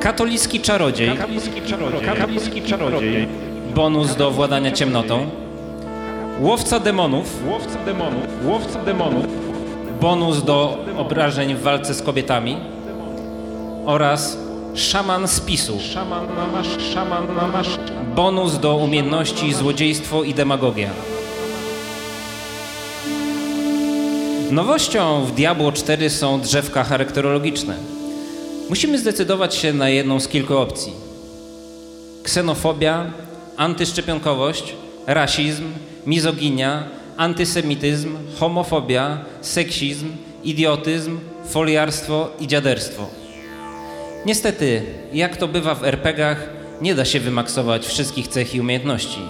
katolicki 0.00 0.60
czarodziej, 0.60 1.10
Katolicki 2.06 2.62
czarodziej. 2.62 3.28
bonus 3.74 4.16
do 4.16 4.30
władania 4.30 4.70
ciemnotą, 4.72 5.26
łowca 6.40 6.80
demonów, 6.80 7.40
Łowca 7.50 7.78
demonów. 7.84 8.22
Łowca 8.46 8.78
demonów. 8.84 9.24
bonus 10.00 10.44
do 10.44 10.78
obrażeń 10.98 11.54
w 11.54 11.62
walce 11.62 11.94
z 11.94 12.02
kobietami. 12.02 12.56
Oraz 13.86 14.38
szaman 14.74 15.28
spisu, 15.28 15.78
Szaman 15.80 16.26
na 16.36 16.46
masz. 16.46 16.92
Szaman 16.94 17.34
na 17.36 17.48
masz. 17.48 17.68
bonus 18.14 18.58
do 18.58 18.76
umiejętności 18.76 19.54
złodziejstwo 19.54 20.24
i 20.24 20.34
demagogia. 20.34 20.90
Nowością 24.50 25.24
w 25.24 25.32
Diablo 25.32 25.72
4 25.72 26.10
są 26.10 26.40
drzewka 26.40 26.84
charakterologiczne. 26.84 27.74
Musimy 28.68 28.98
zdecydować 28.98 29.54
się 29.54 29.72
na 29.72 29.88
jedną 29.88 30.20
z 30.20 30.28
kilku 30.28 30.58
opcji. 30.58 30.92
Ksenofobia, 32.22 33.10
antyszczepionkowość, 33.56 34.74
rasizm, 35.06 35.64
mizoginia, 36.06 36.84
antysemityzm, 37.16 38.16
homofobia, 38.40 39.18
seksizm, 39.40 40.06
idiotyzm, 40.44 41.18
foliarstwo 41.48 42.30
i 42.40 42.46
dziaderstwo. 42.46 43.21
Niestety, 44.26 44.82
jak 45.12 45.36
to 45.36 45.48
bywa 45.48 45.74
w 45.74 45.84
RPGach, 45.84 46.48
nie 46.80 46.94
da 46.94 47.04
się 47.04 47.20
wymaksować 47.20 47.86
wszystkich 47.86 48.28
cech 48.28 48.54
i 48.54 48.60
umiejętności. 48.60 49.20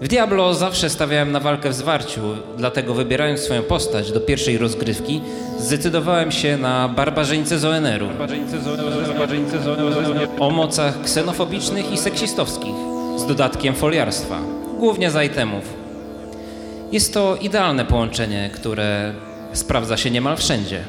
W 0.00 0.08
Diablo 0.08 0.54
zawsze 0.54 0.90
stawiałem 0.90 1.32
na 1.32 1.40
walkę 1.40 1.70
w 1.70 1.74
zwarciu, 1.74 2.20
dlatego 2.56 2.94
wybierając 2.94 3.40
swoją 3.40 3.62
postać 3.62 4.12
do 4.12 4.20
pierwszej 4.20 4.58
rozgrywki, 4.58 5.20
zdecydowałem 5.58 6.32
się 6.32 6.56
na 6.56 6.88
barbarzyńcę 6.88 7.58
z 7.58 7.64
ONR-u 7.64 8.08
o 10.38 10.50
mocach 10.50 11.02
ksenofobicznych 11.02 11.92
i 11.92 11.98
seksistowskich, 11.98 12.74
z 13.16 13.26
dodatkiem 13.26 13.74
foliarstwa, 13.74 14.38
głównie 14.78 15.10
z 15.10 15.26
itemów. 15.26 15.64
Jest 16.92 17.14
to 17.14 17.36
idealne 17.36 17.84
połączenie, 17.84 18.50
które 18.54 19.12
sprawdza 19.52 19.96
się 19.96 20.10
niemal 20.10 20.36
wszędzie. 20.36 20.80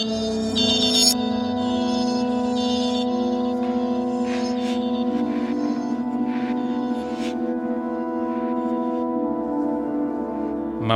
Mam 0.00 0.08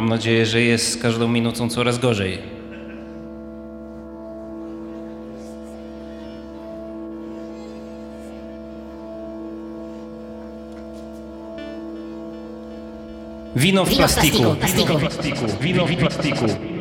nadzieję, 0.09 0.47
że 0.47 0.61
jest 0.61 0.93
z 0.93 0.97
każdą 0.97 1.29
minutą 1.29 1.69
coraz 1.69 1.99
gorzej. 1.99 2.39
Wino 13.57 13.85
w 13.85 13.89
Wino 13.89 13.95
w 13.95 13.97
plastiku. 13.97 14.57
plastiku. 14.57 14.99
plastiku. 14.99 15.47
Wino 15.61 15.87
w 15.87 15.97
plastiku. 15.97 16.74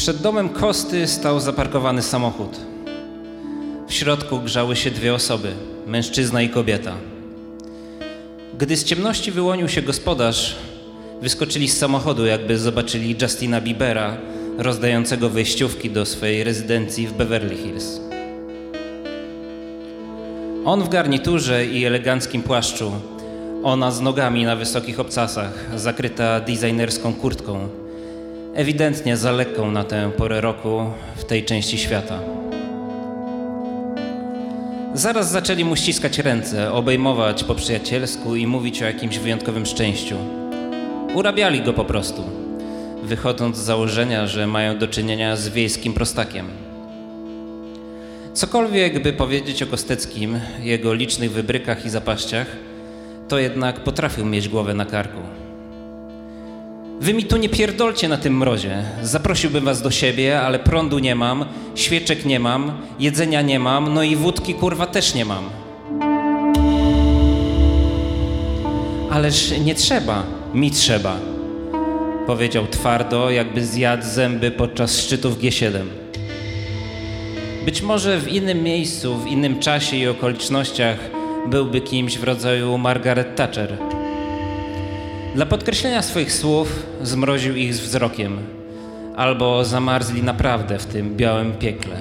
Przed 0.00 0.16
domem 0.16 0.48
Kosty 0.48 1.06
stał 1.06 1.40
zaparkowany 1.40 2.02
samochód. 2.02 2.60
W 3.88 3.92
środku 3.92 4.38
grzały 4.38 4.76
się 4.76 4.90
dwie 4.90 5.14
osoby, 5.14 5.52
mężczyzna 5.86 6.42
i 6.42 6.48
kobieta. 6.48 6.92
Gdy 8.58 8.76
z 8.76 8.84
ciemności 8.84 9.30
wyłonił 9.30 9.68
się 9.68 9.82
gospodarz, 9.82 10.56
wyskoczyli 11.22 11.68
z 11.68 11.78
samochodu, 11.78 12.26
jakby 12.26 12.58
zobaczyli 12.58 13.16
Justina 13.22 13.60
Biebera 13.60 14.16
rozdającego 14.58 15.30
wejściówki 15.30 15.90
do 15.90 16.06
swojej 16.06 16.44
rezydencji 16.44 17.06
w 17.06 17.12
Beverly 17.12 17.56
Hills. 17.56 18.00
On 20.64 20.82
w 20.82 20.88
garniturze 20.88 21.66
i 21.66 21.84
eleganckim 21.84 22.42
płaszczu, 22.42 22.92
ona 23.62 23.90
z 23.90 24.00
nogami 24.00 24.44
na 24.44 24.56
wysokich 24.56 25.00
obcasach, 25.00 25.66
zakryta 25.76 26.40
designerską 26.40 27.14
kurtką, 27.14 27.79
ewidentnie 28.54 29.16
za 29.16 29.32
lekką 29.32 29.70
na 29.70 29.84
tę 29.84 30.10
porę 30.16 30.40
roku 30.40 30.90
w 31.16 31.24
tej 31.24 31.44
części 31.44 31.78
świata. 31.78 32.18
Zaraz 34.94 35.30
zaczęli 35.30 35.64
mu 35.64 35.76
ściskać 35.76 36.18
ręce, 36.18 36.72
obejmować 36.72 37.44
po 37.44 37.54
przyjacielsku 37.54 38.36
i 38.36 38.46
mówić 38.46 38.82
o 38.82 38.84
jakimś 38.84 39.18
wyjątkowym 39.18 39.66
szczęściu. 39.66 40.16
Urabiali 41.14 41.60
go 41.60 41.72
po 41.72 41.84
prostu, 41.84 42.22
wychodząc 43.02 43.56
z 43.56 43.60
założenia, 43.60 44.26
że 44.26 44.46
mają 44.46 44.78
do 44.78 44.88
czynienia 44.88 45.36
z 45.36 45.48
wiejskim 45.48 45.92
prostakiem. 45.92 46.46
Cokolwiek 48.32 49.02
by 49.02 49.12
powiedzieć 49.12 49.62
o 49.62 49.66
Kosteckim, 49.66 50.40
jego 50.62 50.94
licznych 50.94 51.32
wybrykach 51.32 51.86
i 51.86 51.90
zapaściach, 51.90 52.46
to 53.28 53.38
jednak 53.38 53.80
potrafił 53.80 54.26
mieć 54.26 54.48
głowę 54.48 54.74
na 54.74 54.86
karku. 54.86 55.20
Wy 57.00 57.14
mi 57.14 57.24
tu 57.24 57.36
nie 57.36 57.48
pierdolcie 57.48 58.08
na 58.08 58.16
tym 58.16 58.36
mrozie. 58.36 58.82
Zaprosiłbym 59.02 59.64
was 59.64 59.82
do 59.82 59.90
siebie, 59.90 60.40
ale 60.40 60.58
prądu 60.58 60.98
nie 60.98 61.14
mam, 61.14 61.44
świeczek 61.74 62.24
nie 62.24 62.40
mam, 62.40 62.72
jedzenia 62.98 63.42
nie 63.42 63.58
mam, 63.58 63.94
no 63.94 64.02
i 64.02 64.16
wódki 64.16 64.54
kurwa 64.54 64.86
też 64.86 65.14
nie 65.14 65.24
mam. 65.24 65.44
Ależ 69.10 69.54
nie 69.64 69.74
trzeba, 69.74 70.22
mi 70.54 70.70
trzeba, 70.70 71.16
powiedział 72.26 72.66
twardo, 72.66 73.30
jakby 73.30 73.64
zjadł 73.64 74.06
zęby 74.06 74.50
podczas 74.50 74.98
szczytów 74.98 75.38
G7. 75.38 75.84
Być 77.64 77.82
może 77.82 78.18
w 78.18 78.28
innym 78.28 78.62
miejscu, 78.62 79.16
w 79.16 79.26
innym 79.26 79.58
czasie 79.58 79.96
i 79.96 80.08
okolicznościach 80.08 80.98
byłby 81.46 81.80
kimś 81.80 82.18
w 82.18 82.24
rodzaju 82.24 82.78
Margaret 82.78 83.36
Thatcher. 83.36 83.99
Dla 85.34 85.46
podkreślenia 85.46 86.02
swoich 86.02 86.32
słów 86.32 86.86
zmroził 87.02 87.56
ich 87.56 87.74
z 87.74 87.80
wzrokiem, 87.80 88.38
albo 89.16 89.64
zamarzli 89.64 90.22
naprawdę 90.22 90.78
w 90.78 90.86
tym 90.86 91.16
białym 91.16 91.52
piekle. 91.52 91.96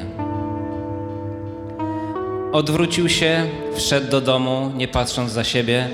Odwrócił 2.52 3.10
się, 3.10 3.46
wszedł 3.76 4.12
do 4.12 4.22
domu, 4.22 4.72
nie 4.76 4.88
patrząc 4.88 5.32
za 5.32 5.44
siebie, 5.44 5.88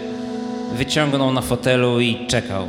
wyciągnął 0.77 1.33
na 1.33 1.41
fotelu 1.41 1.99
i 1.99 2.27
czekał. 2.27 2.67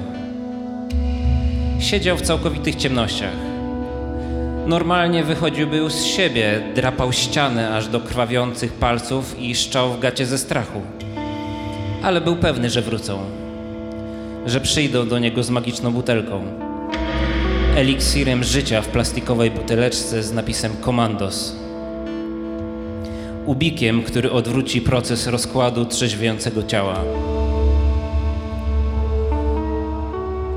Siedział 1.80 2.16
w 2.16 2.22
całkowitych 2.22 2.74
ciemnościach. 2.74 3.36
Normalnie 4.66 5.24
wychodziłby 5.24 5.90
z 5.90 6.04
siebie, 6.04 6.60
drapał 6.74 7.12
ściany 7.12 7.74
aż 7.74 7.88
do 7.88 8.00
krwawiących 8.00 8.72
palców 8.72 9.40
i 9.40 9.54
szczał 9.54 9.92
w 9.92 10.00
gacie 10.00 10.26
ze 10.26 10.38
strachu. 10.38 10.82
Ale 12.02 12.20
był 12.20 12.36
pewny, 12.36 12.70
że 12.70 12.82
wrócą 12.82 13.35
że 14.46 14.60
przyjdą 14.60 15.08
do 15.08 15.18
niego 15.18 15.42
z 15.42 15.50
magiczną 15.50 15.92
butelką. 15.92 16.44
Eliksirem 17.76 18.44
życia 18.44 18.82
w 18.82 18.88
plastikowej 18.88 19.50
buteleczce 19.50 20.22
z 20.22 20.32
napisem 20.32 20.72
Komandos. 20.80 21.56
Ubikiem, 23.46 24.02
który 24.02 24.30
odwróci 24.30 24.80
proces 24.80 25.26
rozkładu 25.26 25.84
trzeźwiejącego 25.84 26.62
ciała. 26.62 27.04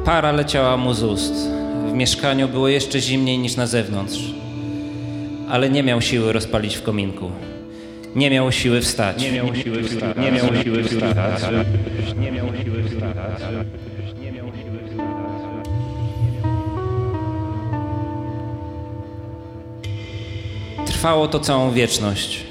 Para 0.05 0.31
leciała 0.31 0.77
mu 0.77 0.93
z 0.93 1.03
ust. 1.03 1.33
W 1.89 1.93
mieszkaniu 1.93 2.47
było 2.47 2.67
jeszcze 2.67 2.99
zimniej 2.99 3.37
niż 3.37 3.55
na 3.55 3.67
zewnątrz. 3.67 4.19
Ale 5.49 5.69
nie 5.69 5.83
miał 5.83 6.01
siły 6.01 6.33
rozpalić 6.33 6.75
w 6.75 6.83
kominku. 6.83 7.31
Nie 8.15 8.29
miał 8.29 8.51
siły 8.51 8.81
wstać. 8.81 9.21
Nie 9.21 9.31
miał 9.31 9.55
siły 9.55 9.83
wstać. 9.83 10.17
Nie 10.17 10.31
miał 10.31 10.63
siły 10.63 10.83
wstać. 10.83 11.43
Nie 12.19 12.31
miał 12.31 12.48
Trwało 20.85 21.27
to 21.27 21.39
całą 21.39 21.71
wieczność. 21.71 22.43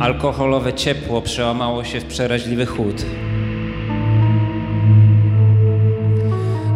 Alkoholowe 0.00 0.72
ciepło 0.72 1.22
przełamało 1.22 1.84
się 1.84 2.00
w 2.00 2.04
przeraźliwy 2.04 2.66
chłód. 2.66 3.04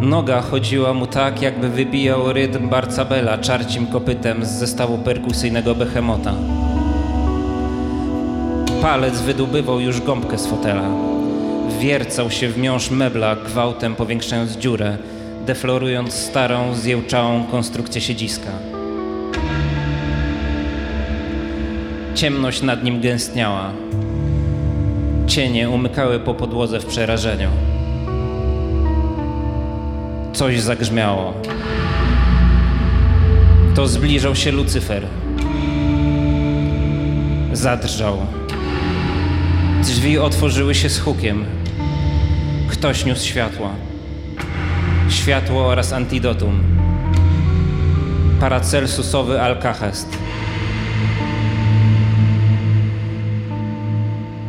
Noga 0.01 0.41
chodziła 0.41 0.93
mu 0.93 1.07
tak, 1.07 1.41
jakby 1.41 1.69
wybijał 1.69 2.33
rytm 2.33 2.69
Barcabela 2.69 3.37
czarcim 3.37 3.87
kopytem 3.87 4.45
z 4.45 4.49
zestawu 4.49 4.97
perkusyjnego 4.97 5.75
Behemota. 5.75 6.33
Palec 8.81 9.21
wydłubywał 9.21 9.79
już 9.79 10.01
gąbkę 10.01 10.37
z 10.37 10.47
fotela. 10.47 11.10
Wiercał 11.81 12.31
się 12.31 12.49
w 12.49 12.57
miąższ 12.57 12.91
mebla, 12.91 13.35
gwałtem 13.35 13.95
powiększając 13.95 14.51
dziurę, 14.51 14.97
deflorując 15.45 16.13
starą, 16.13 16.75
zjełczałą 16.75 17.43
konstrukcję 17.43 18.01
siedziska. 18.01 18.51
Ciemność 22.15 22.61
nad 22.61 22.83
nim 22.83 23.01
gęstniała. 23.01 23.71
Cienie 25.27 25.69
umykały 25.69 26.19
po 26.19 26.33
podłodze 26.33 26.79
w 26.79 26.85
przerażeniu. 26.85 27.49
Coś 30.33 30.59
zagrzmiało. 30.59 31.33
To 33.75 33.87
zbliżał 33.87 34.35
się 34.35 34.51
Lucyfer. 34.51 35.07
Zadrżał. 37.53 38.17
Drzwi 39.83 40.17
otworzyły 40.17 40.75
się 40.75 40.89
z 40.89 40.99
hukiem. 40.99 41.60
Ktoś 42.71 43.05
niósł 43.05 43.25
światła. 43.25 43.69
Światło 45.09 45.65
oraz 45.65 45.93
antidotum. 45.93 46.63
Paracelsusowy 48.39 49.41
alkahest. 49.41 50.17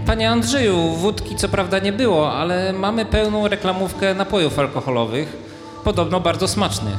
Panie 0.07 0.31
Andrzeju, 0.31 0.91
wódki 0.91 1.37
co 1.37 1.49
prawda 1.49 1.79
nie 1.79 1.93
było, 1.93 2.33
ale 2.33 2.73
mamy 2.73 3.05
pełną 3.05 3.49
reklamówkę 3.49 4.15
napojów 4.15 4.59
alkoholowych, 4.59 5.37
podobno 5.85 6.21
bardzo 6.21 6.49
smacznych. 6.49 6.99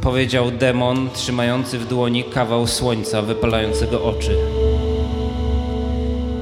Powiedział 0.00 0.50
demon, 0.50 1.10
trzymający 1.14 1.78
w 1.78 1.86
dłoni 1.86 2.24
kawał 2.24 2.66
słońca 2.66 3.22
wypalającego 3.22 4.04
oczy. 4.04 4.36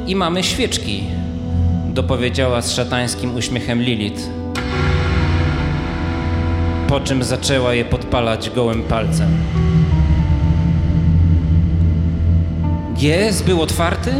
I 0.06 0.16
mamy 0.16 0.42
świeczki, 0.44 1.04
dopowiedziała 1.96 2.62
z 2.62 2.72
szatańskim 2.72 3.34
uśmiechem 3.34 3.82
Lilith. 3.82 4.22
Po 6.88 7.00
czym 7.00 7.22
zaczęła 7.22 7.74
je 7.74 7.84
podpalać 7.84 8.50
gołym 8.50 8.82
palcem. 8.82 9.28
Jest, 12.98 13.44
był 13.44 13.62
otwarty? 13.62 14.12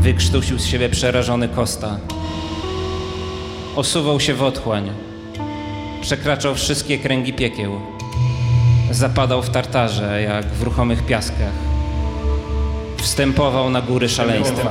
Wykrztusił 0.00 0.58
z 0.58 0.66
siebie 0.66 0.88
przerażony 0.88 1.48
Kosta. 1.48 1.96
Osuwał 3.76 4.20
się 4.20 4.34
w 4.34 4.42
otchłań. 4.42 4.90
Przekraczał 6.00 6.54
wszystkie 6.54 6.98
kręgi 6.98 7.32
piekieł. 7.32 7.80
Zapadał 8.90 9.42
w 9.42 9.50
tartarze, 9.50 10.22
jak 10.22 10.46
w 10.46 10.62
ruchomych 10.62 11.06
piaskach. 11.06 11.63
Wstępował 13.04 13.70
na 13.70 13.80
góry 13.80 14.08
szaleństwa. 14.08 14.70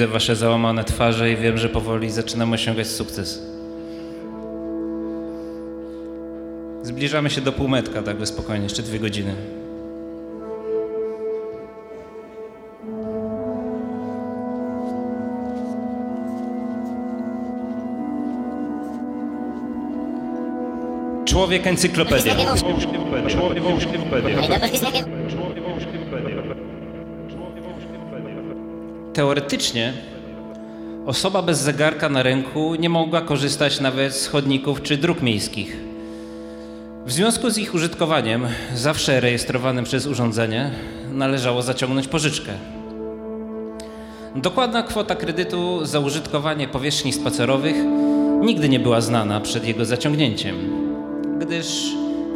Widzę 0.00 0.12
wasze 0.12 0.36
załamane 0.36 0.84
twarze 0.84 1.32
i 1.32 1.36
wiem, 1.36 1.58
że 1.58 1.68
powoli 1.68 2.10
zaczynam 2.10 2.52
osiągać 2.52 2.86
sukces. 2.86 3.42
Zbliżamy 6.82 7.30
się 7.30 7.40
do 7.40 7.52
półmetka, 7.52 8.02
tak 8.02 8.16
spokojnie, 8.26 8.62
jeszcze 8.62 8.82
dwie 8.82 8.98
godziny. 8.98 9.34
Człowiek 21.24 21.66
encyklopedia. 21.66 22.34
Człowiek 23.28 23.62
Wikipedia. 23.78 25.59
Teoretycznie 29.20 29.92
osoba 31.06 31.42
bez 31.42 31.60
zegarka 31.60 32.08
na 32.08 32.22
ręku 32.22 32.74
nie 32.74 32.88
mogła 32.88 33.20
korzystać 33.20 33.80
nawet 33.80 34.14
z 34.14 34.26
chodników 34.26 34.82
czy 34.82 34.96
dróg 34.96 35.22
miejskich. 35.22 35.76
W 37.06 37.12
związku 37.12 37.50
z 37.50 37.58
ich 37.58 37.74
użytkowaniem, 37.74 38.46
zawsze 38.74 39.20
rejestrowanym 39.20 39.84
przez 39.84 40.06
urządzenie, 40.06 40.70
należało 41.12 41.62
zaciągnąć 41.62 42.08
pożyczkę. 42.08 42.52
Dokładna 44.36 44.82
kwota 44.82 45.14
kredytu 45.14 45.86
za 45.86 46.00
użytkowanie 46.00 46.68
powierzchni 46.68 47.12
spacerowych 47.12 47.76
nigdy 48.40 48.68
nie 48.68 48.80
była 48.80 49.00
znana 49.00 49.40
przed 49.40 49.66
jego 49.66 49.84
zaciągnięciem, 49.84 50.56
gdyż 51.38 51.66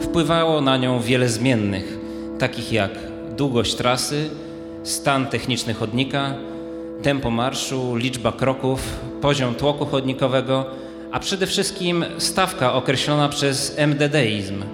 wpływało 0.00 0.60
na 0.60 0.76
nią 0.76 1.00
wiele 1.00 1.28
zmiennych, 1.28 1.98
takich 2.38 2.72
jak 2.72 2.90
długość 3.36 3.74
trasy, 3.74 4.30
stan 4.82 5.26
techniczny 5.26 5.74
chodnika, 5.74 6.34
tempo 7.04 7.30
marszu, 7.30 7.96
liczba 7.96 8.32
kroków, 8.32 9.00
poziom 9.20 9.54
tłoku 9.54 9.86
chodnikowego, 9.86 10.66
a 11.12 11.20
przede 11.20 11.46
wszystkim 11.46 12.04
stawka 12.18 12.72
określona 12.72 13.28
przez 13.28 13.78
MDDizm, 13.78 14.64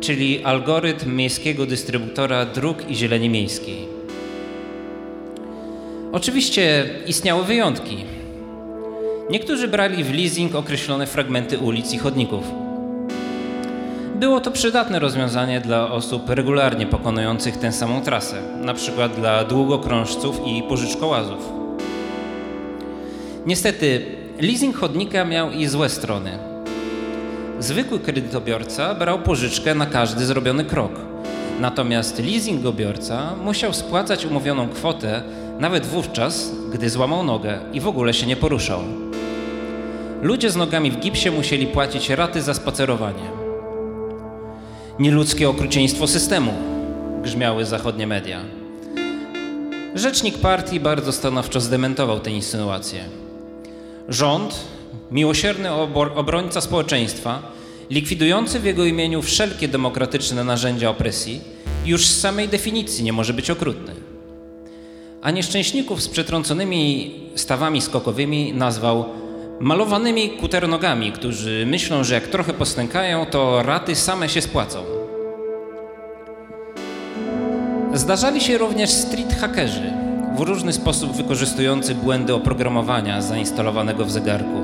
czyli 0.00 0.44
algorytm 0.44 1.16
miejskiego 1.16 1.66
dystrybutora 1.66 2.46
dróg 2.46 2.90
i 2.90 2.94
zieleni 2.94 3.28
miejskiej. 3.28 3.88
Oczywiście 6.12 6.84
istniały 7.06 7.44
wyjątki. 7.44 7.96
Niektórzy 9.30 9.68
brali 9.68 10.04
w 10.04 10.14
leasing 10.14 10.54
określone 10.54 11.06
fragmenty 11.06 11.58
ulic 11.58 11.92
i 11.92 11.98
chodników. 11.98 12.44
Było 14.14 14.40
to 14.40 14.50
przydatne 14.50 14.98
rozwiązanie 14.98 15.60
dla 15.60 15.90
osób 15.90 16.30
regularnie 16.30 16.86
pokonujących 16.86 17.56
tę 17.56 17.72
samą 17.72 18.02
trasę, 18.02 18.36
przykład 18.74 19.14
dla 19.14 19.44
długokrążców 19.44 20.40
i 20.46 20.62
pożyczkołazów. 20.62 21.63
Niestety, 23.46 24.06
leasing 24.40 24.76
chodnika 24.76 25.24
miał 25.24 25.50
i 25.50 25.66
złe 25.66 25.88
strony. 25.88 26.38
Zwykły 27.58 28.00
kredytobiorca 28.00 28.94
brał 28.94 29.18
pożyczkę 29.18 29.74
na 29.74 29.86
każdy 29.86 30.26
zrobiony 30.26 30.64
krok, 30.64 30.92
natomiast 31.60 32.18
leasingobiorca 32.18 33.36
musiał 33.44 33.72
spłacać 33.72 34.26
umówioną 34.26 34.68
kwotę 34.68 35.22
nawet 35.58 35.86
wówczas, 35.86 36.52
gdy 36.72 36.90
złamał 36.90 37.24
nogę 37.24 37.58
i 37.72 37.80
w 37.80 37.88
ogóle 37.88 38.14
się 38.14 38.26
nie 38.26 38.36
poruszał. 38.36 38.80
Ludzie 40.22 40.50
z 40.50 40.56
nogami 40.56 40.90
w 40.90 41.00
gipsie 41.00 41.30
musieli 41.30 41.66
płacić 41.66 42.10
raty 42.10 42.42
za 42.42 42.54
spacerowanie. 42.54 43.30
Nieludzkie 44.98 45.48
okrucieństwo 45.48 46.06
systemu, 46.06 46.52
grzmiały 47.22 47.64
zachodnie 47.64 48.06
media. 48.06 48.40
Rzecznik 49.94 50.38
partii 50.38 50.80
bardzo 50.80 51.12
stanowczo 51.12 51.60
zdementował 51.60 52.20
tę 52.20 52.30
insynuację. 52.30 53.23
Rząd, 54.08 54.54
miłosierny 55.10 55.72
obrońca 56.14 56.60
społeczeństwa, 56.60 57.42
likwidujący 57.90 58.60
w 58.60 58.64
jego 58.64 58.84
imieniu 58.84 59.22
wszelkie 59.22 59.68
demokratyczne 59.68 60.44
narzędzia 60.44 60.90
opresji, 60.90 61.40
już 61.86 62.06
z 62.06 62.20
samej 62.20 62.48
definicji 62.48 63.04
nie 63.04 63.12
może 63.12 63.32
być 63.32 63.50
okrutny. 63.50 63.94
A 65.22 65.30
nieszczęśników 65.30 66.02
z 66.02 66.08
przetrąconymi 66.08 67.14
stawami 67.34 67.80
skokowymi 67.80 68.52
nazwał 68.52 69.04
malowanymi 69.60 70.30
kuternogami, 70.30 71.12
którzy 71.12 71.66
myślą, 71.66 72.04
że 72.04 72.14
jak 72.14 72.26
trochę 72.26 72.52
postękają, 72.52 73.26
to 73.26 73.62
raty 73.62 73.94
same 73.94 74.28
się 74.28 74.40
spłacą. 74.40 74.84
Zdarzali 77.94 78.40
się 78.40 78.58
również 78.58 78.90
street 78.90 79.34
hackerzy, 79.40 79.92
w 80.34 80.40
różny 80.40 80.72
sposób 80.72 81.12
wykorzystujący 81.12 81.94
błędy 81.94 82.34
oprogramowania 82.34 83.22
zainstalowanego 83.22 84.04
w 84.04 84.10
zegarku. 84.10 84.60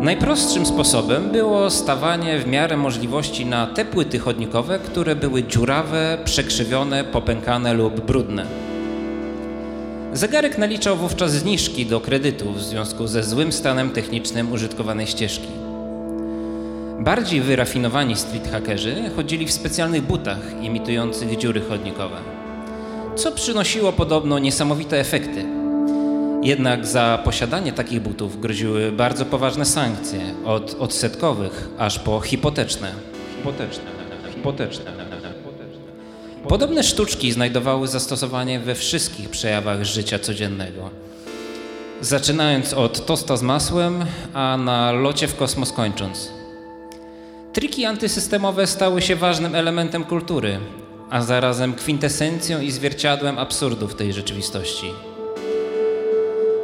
Najprostszym 0.00 0.66
sposobem 0.66 1.30
było 1.30 1.70
stawanie 1.70 2.38
w 2.38 2.46
miarę 2.46 2.76
możliwości 2.76 3.46
na 3.46 3.66
te 3.66 3.84
płyty 3.84 4.18
chodnikowe, 4.18 4.78
które 4.78 5.16
były 5.16 5.42
dziurawe, 5.42 6.18
przekrzywione, 6.24 7.04
popękane 7.04 7.74
lub 7.74 8.00
brudne. 8.00 8.46
Zegarek 10.12 10.58
naliczał 10.58 10.96
wówczas 10.96 11.32
zniżki 11.32 11.86
do 11.86 12.00
kredytu 12.00 12.52
w 12.52 12.62
związku 12.62 13.06
ze 13.06 13.24
złym 13.24 13.52
stanem 13.52 13.90
technicznym 13.90 14.52
użytkowanej 14.52 15.06
ścieżki. 15.06 15.48
Bardziej 17.00 17.40
wyrafinowani 17.40 18.16
street 18.16 18.50
hackerzy 18.50 18.94
chodzili 19.16 19.46
w 19.46 19.52
specjalnych 19.52 20.02
butach 20.02 20.62
imitujących 20.62 21.36
dziury 21.36 21.60
chodnikowe, 21.60 22.16
co 23.20 23.32
przynosiło 23.32 23.92
podobno 23.92 24.38
niesamowite 24.38 25.00
efekty. 25.00 25.44
Jednak 26.42 26.86
za 26.86 27.18
posiadanie 27.24 27.72
takich 27.72 28.00
butów 28.00 28.40
groziły 28.40 28.92
bardzo 28.92 29.24
poważne 29.24 29.64
sankcje, 29.64 30.20
od 30.44 30.76
odsetkowych 30.78 31.68
aż 31.78 31.98
po 31.98 32.20
hipoteczne. 32.20 32.92
Hipoteczne. 33.36 33.84
Hipoteczne. 34.34 34.84
Podobne 36.48 36.82
sztuczki 36.82 37.32
znajdowały 37.32 37.88
zastosowanie 37.88 38.60
we 38.60 38.74
wszystkich 38.74 39.28
przejawach 39.28 39.84
życia 39.84 40.18
codziennego. 40.18 40.90
Zaczynając 42.00 42.74
od 42.74 43.06
tosta 43.06 43.36
z 43.36 43.42
masłem, 43.42 44.04
a 44.34 44.56
na 44.56 44.92
locie 44.92 45.28
w 45.28 45.36
kosmos 45.36 45.72
kończąc. 45.72 46.30
Triki 47.52 47.84
antysystemowe 47.84 48.66
stały 48.66 49.02
się 49.02 49.16
ważnym 49.16 49.54
elementem 49.54 50.04
kultury, 50.04 50.58
a 51.10 51.22
zarazem 51.22 51.74
kwintesencją 51.74 52.60
i 52.60 52.70
zwierciadłem 52.70 53.38
absurdów 53.38 53.94
tej 53.94 54.12
rzeczywistości. 54.12 54.86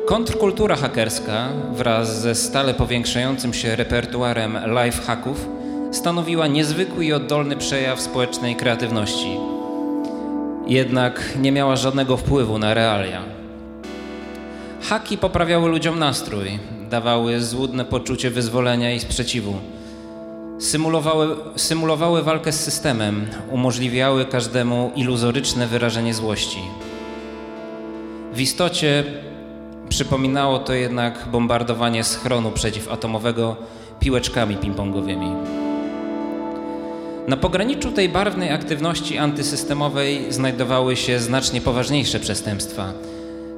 Kontrkultura 0.07 0.77
hakerska 0.77 1.49
wraz 1.73 2.21
ze 2.21 2.35
stale 2.35 2.75
powiększającym 2.75 3.55
się 3.55 3.77
repertuarem 3.77 4.59
live 4.67 5.07
hacków 5.07 5.49
stanowiła 5.93 6.47
niezwykły 6.47 7.05
i 7.05 7.13
oddolny 7.13 7.57
przejaw 7.57 8.01
społecznej 8.01 8.57
kreatywności. 8.57 9.37
Jednak 10.67 11.23
nie 11.41 11.53
miała 11.53 11.77
żadnego 11.77 12.17
wpływu 12.17 12.59
na 12.59 12.75
realia. 12.75 13.23
Haki 14.83 15.19
poprawiały 15.19 15.69
ludziom 15.69 15.99
nastrój, 15.99 16.59
dawały 16.91 17.41
złudne 17.41 17.85
poczucie 17.85 18.31
wyzwolenia 18.31 18.93
i 18.93 19.01
sprzeciwu 19.01 19.55
Symulowały, 20.59 21.37
symulowały 21.57 22.23
walkę 22.23 22.53
z 22.53 22.61
systemem, 22.61 23.27
umożliwiały 23.51 24.25
każdemu 24.25 24.93
iluzoryczne 24.97 25.67
wyrażenie 25.67 26.15
złości. 26.15 26.59
W 28.33 28.41
istocie 28.41 29.05
przypominało 29.89 30.59
to 30.59 30.75
jednak 30.75 31.29
bombardowanie 31.33 32.05
schronu 32.05 32.51
przeciwatomowego 32.51 33.57
piłeczkami 34.01 34.57
ping-pongowymi. 34.57 35.37
Na 37.29 37.37
pograniczu 37.37 37.93
tej 37.93 38.09
barwnej 38.09 38.53
aktywności 38.53 39.19
antysystemowej 39.19 40.33
znajdowały 40.33 40.97
się 40.97 41.19
znacznie 41.19 41.61
poważniejsze 41.61 42.21
przestępstwa, 42.21 42.93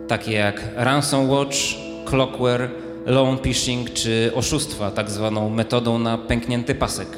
takie 0.09 0.33
jak 0.33 0.61
Ransom 0.77 1.31
Watch, 1.31 1.57
Clockware, 2.05 2.71
loan 3.09 3.39
phishing 3.39 3.93
czy 3.93 4.33
oszustwa, 4.35 4.91
tak 4.91 5.11
zwaną 5.11 5.51
metodą 5.51 5.99
na 5.99 6.19
pęknięty 6.19 6.75
pasek. 6.75 7.09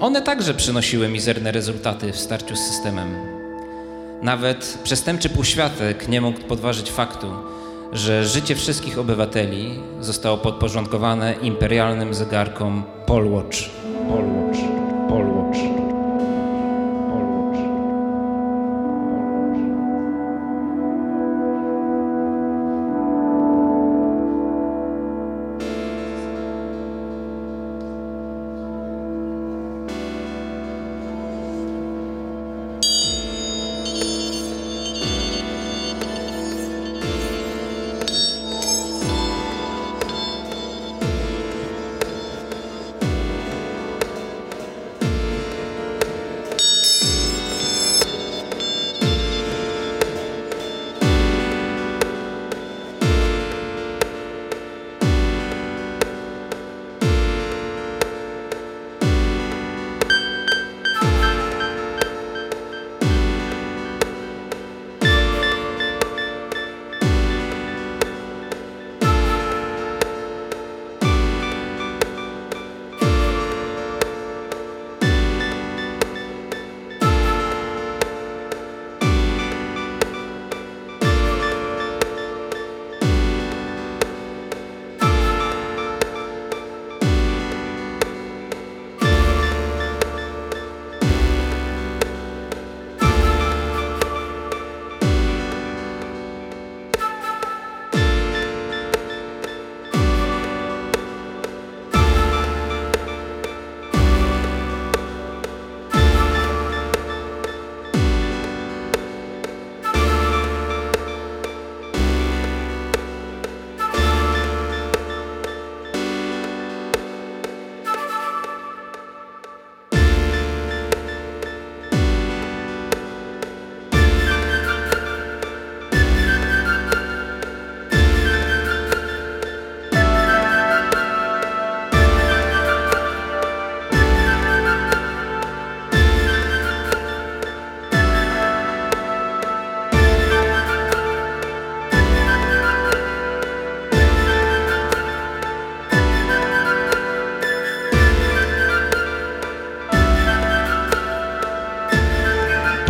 One 0.00 0.22
także 0.22 0.54
przynosiły 0.54 1.08
mizerne 1.08 1.52
rezultaty 1.52 2.12
w 2.12 2.18
starciu 2.18 2.56
z 2.56 2.60
systemem. 2.60 3.08
Nawet 4.22 4.78
przestępczy 4.84 5.28
półświatek 5.28 6.08
nie 6.08 6.20
mógł 6.20 6.40
podważyć 6.40 6.90
faktu, 6.90 7.26
że 7.92 8.24
życie 8.24 8.54
wszystkich 8.54 8.98
obywateli 8.98 9.80
zostało 10.00 10.36
podporządkowane 10.36 11.34
imperialnym 11.42 12.14
zegarkom 12.14 12.82
Polwatch. 13.06 13.58
Polwatch. 14.08 14.58
Polwatch. 15.08 15.87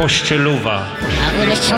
Pościeluwa. 0.08 0.86
Mały 1.22 1.46
leszczo. 1.46 1.76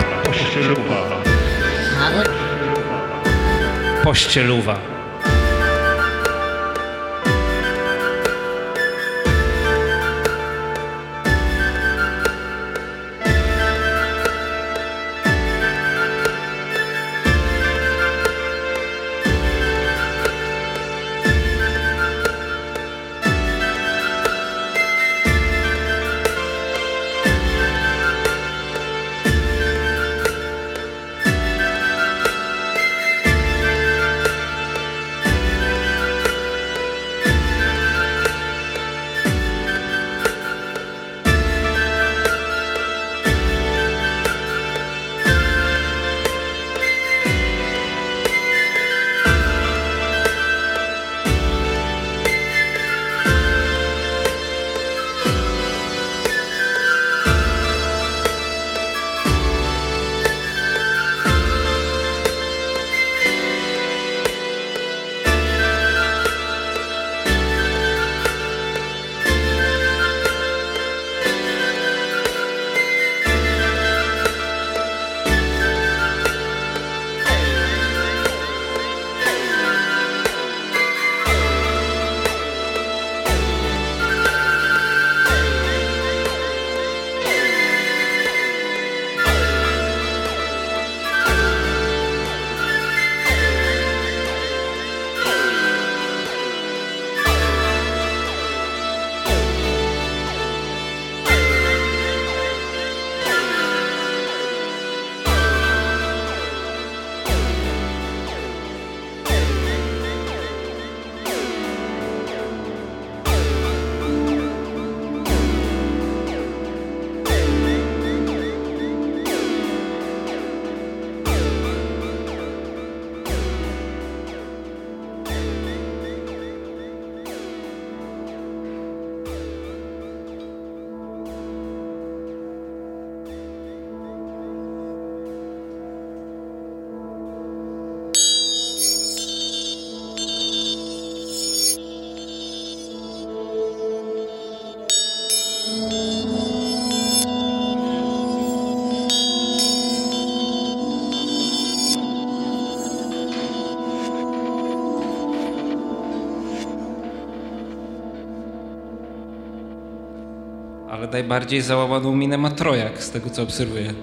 Najbardziej 161.11 161.61
załamaną 161.61 162.15
minę 162.15 162.37
ma 162.37 162.49
Trojak, 162.49 163.03
z 163.03 163.11
tego 163.11 163.29
co 163.29 163.43
obserwuję. 163.43 163.93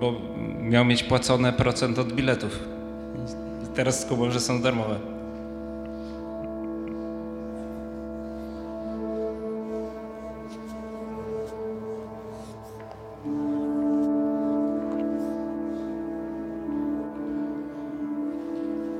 Bo 0.00 0.12
miał 0.60 0.84
mieć 0.84 1.02
płacone 1.02 1.52
procent 1.52 1.98
od 1.98 2.12
biletów. 2.12 2.58
Teraz 3.74 4.00
skumał, 4.00 4.30
że 4.30 4.40
są 4.40 4.62
darmowe. 4.62 4.98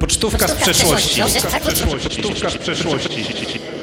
Pocztówka 0.00 0.48
z 0.48 0.54
przeszłości. 0.54 1.22
Sztuka 2.10 2.50
z 2.50 2.58
przeszłości. 2.58 3.73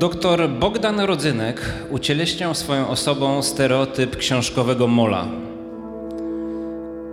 Doktor 0.00 0.48
Bogdan 0.48 1.00
Rodzynek 1.00 1.60
ucieleśniał 1.90 2.54
swoją 2.54 2.88
osobą 2.88 3.42
stereotyp 3.42 4.16
książkowego 4.16 4.86
mola. 4.86 5.26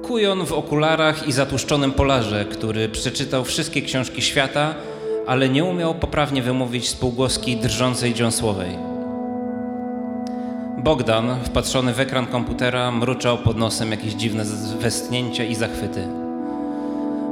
Kujon 0.04 0.46
w 0.46 0.54
okularach 0.54 1.28
i 1.28 1.32
zatłuszczonym 1.32 1.92
polarze, 1.92 2.46
który 2.46 2.90
przeczytał 2.90 3.44
wszystkie 3.46 3.82
książki 3.82 4.22
świata, 4.22 4.76
ale 5.26 5.50
nie 5.50 5.64
umiał 5.64 5.96
poprawnie 5.96 6.42
wymówić 6.42 6.90
spółgłoski 6.90 7.58
drżącej 7.58 8.14
dziąsłowej. 8.14 8.78
Bogdan, 10.78 11.36
wpatrzony 11.44 11.94
w 11.94 12.00
ekran 12.00 12.26
komputera, 12.26 12.92
mruczał 12.92 13.38
pod 13.38 13.58
nosem 13.58 13.92
jakieś 13.92 14.14
dziwne 14.14 14.46
westchnięcia 14.80 15.44
i 15.44 15.56
zachwyty. 15.56 16.08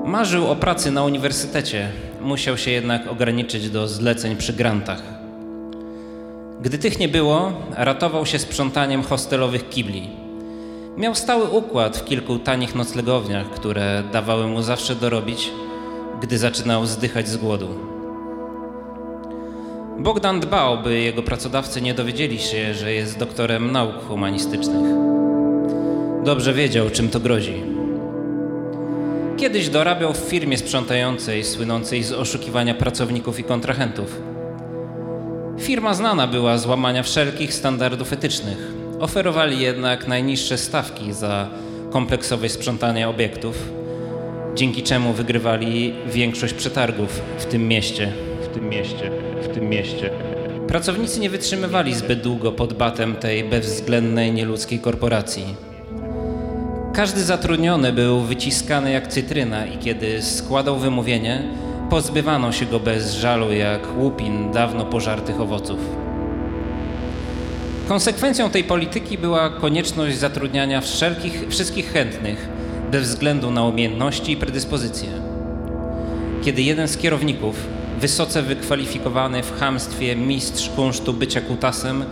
Marzył 0.05 0.47
o 0.47 0.55
pracy 0.55 0.91
na 0.91 1.03
uniwersytecie, 1.03 1.89
musiał 2.21 2.57
się 2.57 2.71
jednak 2.71 3.07
ograniczyć 3.07 3.69
do 3.69 3.87
zleceń 3.87 4.35
przy 4.35 4.53
grantach. 4.53 5.14
Gdy 6.65 6.77
tych 6.77 6.99
nie 6.99 7.07
było, 7.07 7.51
ratował 7.77 8.25
się 8.25 8.39
sprzątaniem 8.39 9.03
hostelowych 9.03 9.69
kibli. 9.69 10.09
Miał 10.97 11.15
stały 11.15 11.49
układ 11.49 11.97
w 11.97 12.05
kilku 12.05 12.39
tanich 12.39 12.75
noclegowniach, 12.75 13.49
które 13.49 14.03
dawały 14.11 14.47
mu 14.47 14.61
zawsze 14.61 14.95
dorobić, 14.95 15.51
gdy 16.21 16.37
zaczynał 16.37 16.85
zdychać 16.85 17.27
z 17.27 17.37
głodu. 17.37 17.67
Bogdan 19.99 20.39
dbał, 20.39 20.83
by 20.83 20.99
jego 20.99 21.23
pracodawcy 21.23 21.81
nie 21.81 21.93
dowiedzieli 21.93 22.39
się, 22.39 22.73
że 22.73 22.93
jest 22.93 23.19
doktorem 23.19 23.71
nauk 23.71 24.07
humanistycznych. 24.07 24.85
Dobrze 26.23 26.53
wiedział, 26.53 26.89
czym 26.89 27.09
to 27.09 27.19
grozi. 27.19 27.63
Kiedyś 29.37 29.69
dorabiał 29.69 30.13
w 30.13 30.17
firmie 30.17 30.57
sprzątającej, 30.57 31.43
słynącej 31.43 32.03
z 32.03 32.11
oszukiwania 32.11 32.75
pracowników 32.75 33.39
i 33.39 33.43
kontrahentów. 33.43 34.34
Firma 35.65 35.93
znana 35.93 36.27
była 36.27 36.57
z 36.57 36.65
łamania 36.65 37.03
wszelkich 37.03 37.53
standardów 37.53 38.13
etycznych. 38.13 38.57
Oferowali 38.99 39.59
jednak 39.59 40.07
najniższe 40.07 40.57
stawki 40.57 41.13
za 41.13 41.47
kompleksowe 41.91 42.49
sprzątanie 42.49 43.09
obiektów, 43.09 43.69
dzięki 44.55 44.83
czemu 44.83 45.13
wygrywali 45.13 45.93
większość 46.07 46.53
przetargów 46.53 47.21
w 47.37 47.45
tym 47.45 47.67
mieście. 47.67 48.11
W 48.41 48.53
tym 48.53 48.69
mieście. 48.69 49.11
W 49.43 49.47
tym 49.53 49.69
mieście. 49.69 50.09
Pracownicy 50.67 51.19
nie 51.19 51.29
wytrzymywali 51.29 51.95
zbyt 51.95 52.21
długo 52.21 52.51
pod 52.51 52.73
batem 52.73 53.15
tej 53.15 53.43
bezwzględnej, 53.43 54.31
nieludzkiej 54.31 54.79
korporacji. 54.79 55.45
Każdy 56.93 57.23
zatrudniony 57.23 57.93
był 57.93 58.21
wyciskany 58.21 58.91
jak 58.91 59.07
cytryna 59.07 59.65
i 59.65 59.77
kiedy 59.77 60.21
składał 60.21 60.77
wymówienie, 60.77 61.43
pozbywano 61.89 62.51
się 62.51 62.65
go 62.65 62.79
bez 62.79 63.13
żalu 63.13 63.53
jak 63.53 63.97
łupin 63.97 64.51
dawno 64.51 64.85
pożartych 64.85 65.41
owoców. 65.41 65.79
Konsekwencją 67.87 68.49
tej 68.49 68.63
polityki 68.63 69.17
była 69.17 69.49
konieczność 69.49 70.17
zatrudniania 70.17 70.81
wszelkich, 70.81 71.45
wszystkich 71.49 71.91
chętnych 71.91 72.49
bez 72.91 73.09
względu 73.09 73.51
na 73.51 73.63
umiejętności 73.63 74.31
i 74.31 74.37
predyspozycje. 74.37 75.09
kiedy 76.43 76.61
jeden 76.61 76.87
z 76.87 76.97
kierowników, 76.97 77.67
wysoce 77.99 78.41
wykwalifikowany 78.41 79.43
w 79.43 79.59
chamstwie 79.59 80.15
mistrz 80.15 80.69
kunsztu 80.69 81.13
bycia 81.13 81.41
kutasem, 81.41 82.05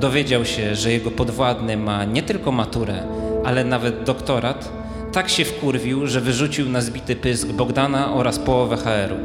dowiedział 0.00 0.44
się, 0.44 0.74
że 0.74 0.92
jego 0.92 1.10
podwładny 1.10 1.76
ma 1.76 2.04
nie 2.04 2.22
tylko 2.22 2.52
maturę, 2.52 3.02
ale 3.44 3.64
nawet 3.64 4.02
doktorat, 4.04 4.72
tak 5.14 5.28
się 5.30 5.44
wkurwił, 5.44 6.06
że 6.06 6.20
wyrzucił 6.20 6.68
na 6.68 6.80
zbity 6.80 7.16
pysk 7.16 7.48
Bogdana 7.48 8.14
oraz 8.14 8.38
połowę 8.38 8.76
HR-u. 8.76 9.16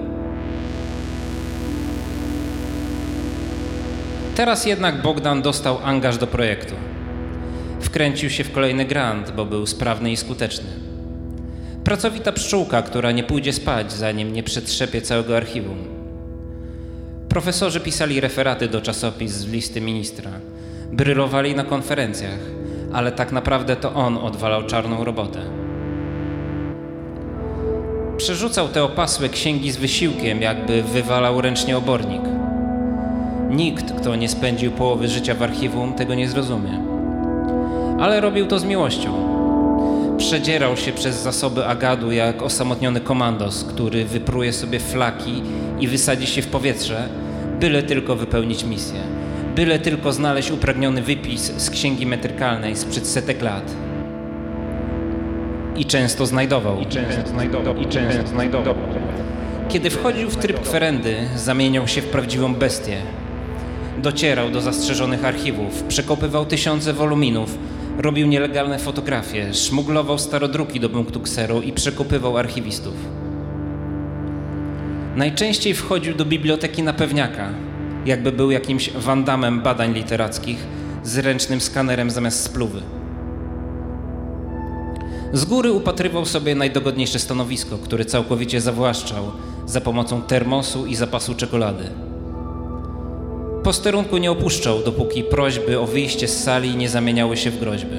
Teraz 4.36 4.66
jednak 4.66 5.02
Bogdan 5.02 5.42
dostał 5.42 5.78
angaż 5.84 6.18
do 6.18 6.28
projektu. 6.28 6.76
Wkręcił 7.82 8.30
się 8.30 8.44
w 8.44 8.52
kolejny 8.52 8.86
grant, 8.86 9.32
bo 9.32 9.46
był 9.46 9.68
sprawny 9.68 10.12
i 10.12 10.18
skuteczny. 10.18 10.70
Pracowita 11.84 12.32
pszczółka, 12.32 12.82
która 12.82 13.12
nie 13.12 13.24
pójdzie 13.24 13.54
spać, 13.54 13.92
zanim 13.92 14.34
nie 14.34 14.44
przetrzepie 14.44 15.02
całego 15.02 15.38
archiwum. 15.38 15.78
Profesorzy 17.30 17.80
pisali 17.80 18.22
referaty 18.22 18.68
do 18.68 18.82
czasopis 18.82 19.32
z 19.32 19.48
listy 19.48 19.82
ministra. 19.82 20.32
Brylowali 20.92 21.56
na 21.56 21.64
konferencjach, 21.64 22.40
ale 22.94 23.12
tak 23.12 23.32
naprawdę 23.32 23.76
to 23.76 23.94
on 23.94 24.18
odwalał 24.18 24.64
czarną 24.64 25.04
robotę. 25.04 25.59
Przerzucał 28.20 28.68
te 28.68 28.84
opasłe 28.84 29.30
księgi 29.30 29.72
z 29.72 29.78
wysiłkiem, 29.78 30.42
jakby 30.42 30.84
wywalał 30.84 31.42
ręcznie 31.42 31.78
obornik. 31.78 32.22
Nikt, 33.50 33.94
kto 33.94 34.16
nie 34.16 34.30
spędził 34.30 34.72
połowy 34.72 35.08
życia 35.08 35.36
w 35.36 35.44
archiwum, 35.44 35.94
tego 35.94 36.16
nie 36.16 36.30
zrozumie. 36.30 36.84
Ale 38.00 38.22
robił 38.22 38.48
to 38.48 38.60
z 38.60 38.64
miłością. 38.64 39.14
Przedzierał 40.18 40.78
się 40.78 40.92
przez 40.92 41.16
zasoby 41.16 41.66
agadu 41.66 42.12
jak 42.12 42.42
osamotniony 42.42 43.02
komandos, 43.02 43.64
który 43.64 44.06
wypruje 44.06 44.54
sobie 44.54 44.80
flaki 44.80 45.44
i 45.80 45.88
wysadzi 45.88 46.28
się 46.28 46.42
w 46.42 46.48
powietrze, 46.48 47.10
byle 47.60 47.84
tylko 47.84 48.16
wypełnić 48.16 48.64
misję. 48.64 49.00
Byle 49.56 49.80
tylko 49.80 50.14
znaleźć 50.14 50.52
upragniony 50.52 51.02
wypis 51.02 51.42
z 51.58 51.70
księgi 51.70 52.06
metrykalnej 52.06 52.76
sprzed 52.76 53.08
setek 53.08 53.42
lat. 53.42 53.89
I 55.80 55.86
często 55.86 56.26
znajdował. 56.26 56.80
I 56.80 56.86
często 56.86 57.30
znajdował. 57.30 57.76
I 57.76 57.86
często 57.86 58.28
znajdował. 58.28 58.76
Kiedy 59.70 59.90
wchodził 59.90 60.30
w 60.30 60.36
tryb 60.36 60.60
kwerendy, 60.62 61.16
zamieniał 61.36 61.88
się 61.88 62.02
w 62.02 62.06
prawdziwą 62.06 62.56
bestię. 62.56 62.98
Docierał 63.98 64.52
do 64.52 64.62
zastrzeżonych 64.62 65.26
archiwów, 65.26 65.84
przekopywał 65.84 66.46
tysiące 66.46 66.94
woluminów, 66.94 67.58
robił 67.98 68.28
nielegalne 68.28 68.80
fotografie, 68.80 69.54
szmuglował 69.54 70.20
starodruki 70.20 70.80
do 70.80 70.90
punktu 70.90 71.20
kseru 71.20 71.62
i 71.62 71.72
przekopywał 71.72 72.38
archiwistów. 72.38 72.94
Najczęściej 75.16 75.74
wchodził 75.74 76.16
do 76.16 76.26
biblioteki 76.26 76.84
na 76.84 76.94
pewniaka, 76.94 77.50
jakby 78.06 78.32
był 78.32 78.52
jakimś 78.52 78.90
wandamem 78.90 79.62
badań 79.62 79.94
literackich 79.94 80.58
z 81.04 81.18
ręcznym 81.18 81.62
skanerem 81.62 82.10
zamiast 82.10 82.44
spluwy. 82.44 82.99
Z 85.34 85.46
góry 85.46 85.72
upatrywał 85.72 86.26
sobie 86.26 86.56
najdogodniejsze 86.56 87.20
stanowisko, 87.20 87.78
które 87.78 88.06
całkowicie 88.06 88.62
zawłaszczał 88.62 89.24
za 89.66 89.82
pomocą 89.82 90.22
termosu 90.22 90.86
i 90.86 90.96
zapasu 90.96 91.36
czekolady. 91.36 91.84
Posterunku 93.64 94.18
nie 94.18 94.32
opuszczał, 94.32 94.80
dopóki 94.84 95.24
prośby 95.24 95.80
o 95.80 95.86
wyjście 95.86 96.28
z 96.28 96.44
sali 96.44 96.76
nie 96.76 96.90
zamieniały 96.90 97.38
się 97.38 97.52
w 97.52 97.60
groźby. 97.60 97.96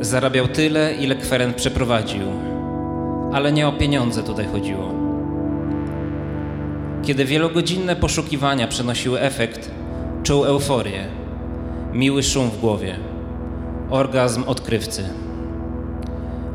Zarabiał 0.00 0.48
tyle, 0.48 0.94
ile 0.94 1.14
kweren 1.14 1.54
przeprowadził, 1.54 2.22
ale 3.32 3.52
nie 3.52 3.68
o 3.68 3.72
pieniądze 3.72 4.22
tutaj 4.22 4.46
chodziło. 4.46 4.94
Kiedy 7.02 7.24
wielogodzinne 7.24 7.96
poszukiwania 7.96 8.68
przynosiły 8.68 9.20
efekt, 9.20 9.70
czuł 10.22 10.44
euforię, 10.44 11.04
miły 11.92 12.22
szum 12.22 12.50
w 12.50 12.60
głowie, 12.60 12.96
orgazm 13.94 14.44
odkrywcy. 14.46 15.04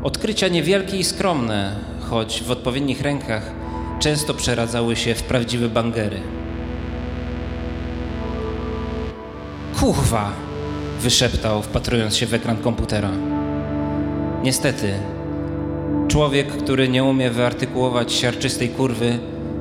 Odkrycia 0.02 0.48
niewielkie 0.48 0.96
i 0.96 1.04
skromne, 1.04 1.76
choć 2.00 2.42
w 2.42 2.50
odpowiednich 2.50 3.02
rękach 3.02 3.50
często 3.98 4.34
przeradzały 4.34 4.96
się 4.96 5.14
w 5.14 5.22
prawdziwe 5.22 5.68
bangery. 5.68 6.20
Kuchwa! 9.80 10.32
wyszeptał, 11.00 11.62
wpatrując 11.62 12.16
się 12.16 12.26
w 12.26 12.34
ekran 12.34 12.56
komputera. 12.56 13.10
Niestety, 14.42 14.92
człowiek, 16.08 16.48
który 16.48 16.88
nie 16.88 17.04
umie 17.04 17.30
wyartykułować 17.30 18.12
siarczystej 18.12 18.68
kurwy, 18.68 19.18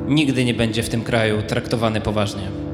nigdy 0.07 0.45
nie 0.45 0.53
będzie 0.53 0.83
w 0.83 0.89
tym 0.89 1.03
kraju 1.03 1.41
traktowany 1.41 2.01
poważnie. 2.01 2.68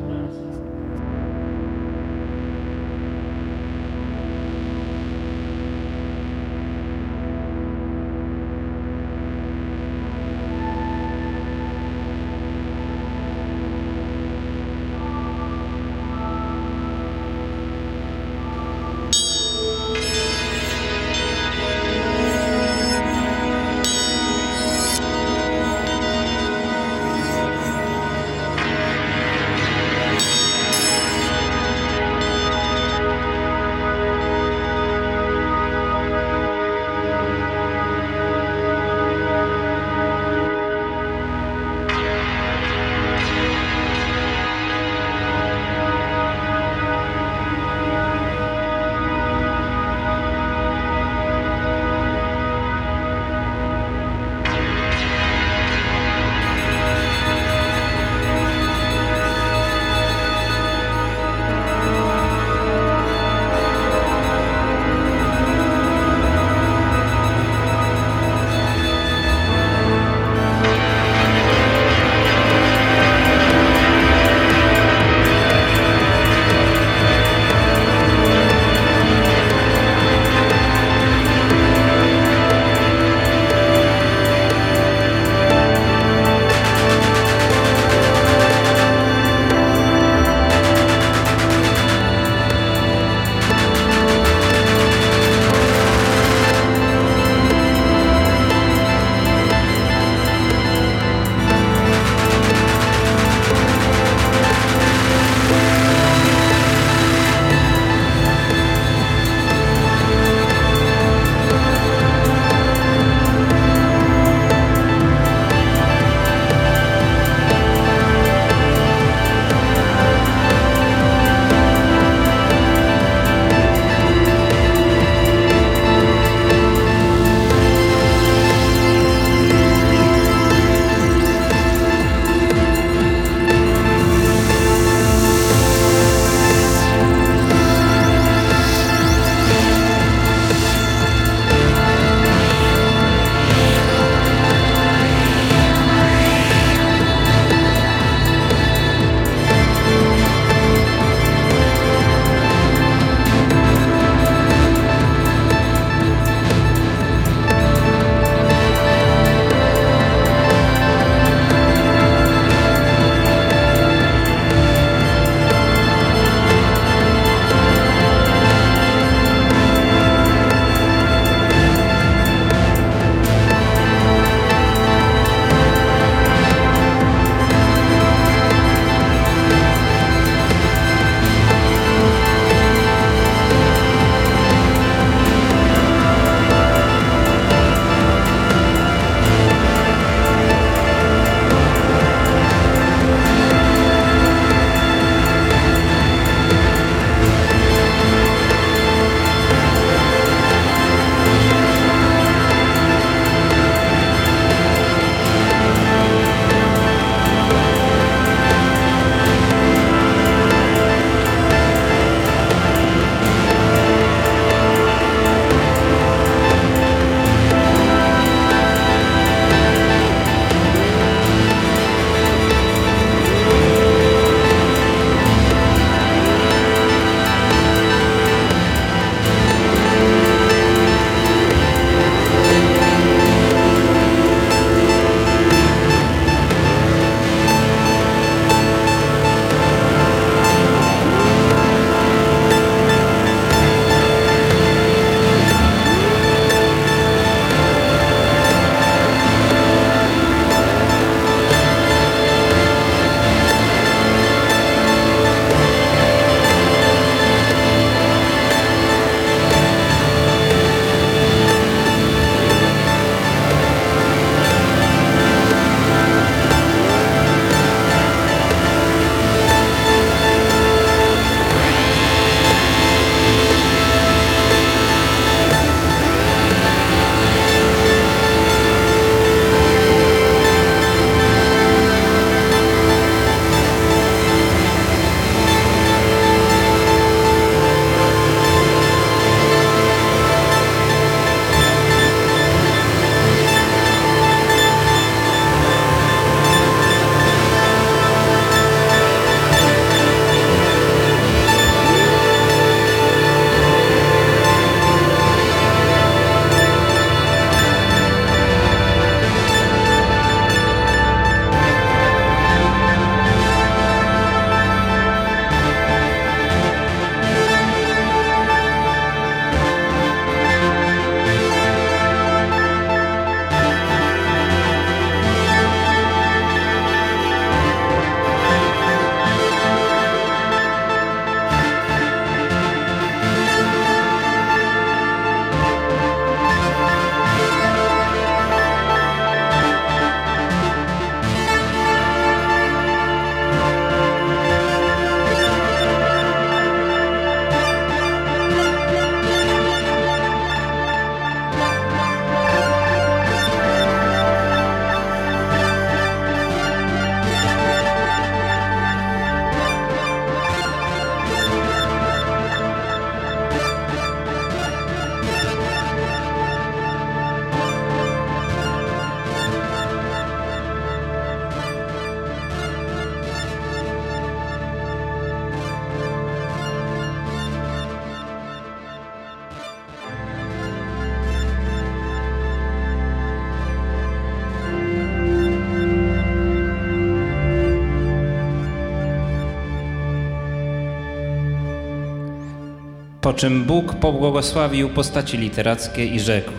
Po 393.26 393.34
czym 393.34 393.64
Bóg 393.64 393.94
pobłogosławił 393.94 394.90
postaci 394.90 395.38
literackie 395.38 396.06
i 396.06 396.20
rzekł: 396.20 396.52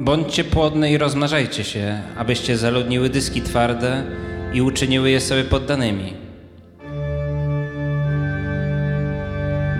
Bądźcie 0.00 0.44
płodne 0.44 0.92
i 0.92 0.98
rozmnażajcie 0.98 1.64
się, 1.64 2.02
abyście 2.16 2.56
zaludniły 2.56 3.08
dyski 3.08 3.42
twarde 3.42 4.02
i 4.52 4.62
uczyniły 4.62 5.10
je 5.10 5.20
sobie 5.20 5.44
poddanymi. 5.44 6.14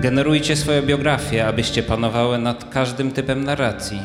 Generujcie 0.03 0.57
swoje 0.57 0.83
biografie, 0.83 1.47
abyście 1.47 1.83
panowały 1.83 2.39
nad 2.39 2.71
każdym 2.71 3.11
typem 3.11 3.45
narracji. 3.45 4.01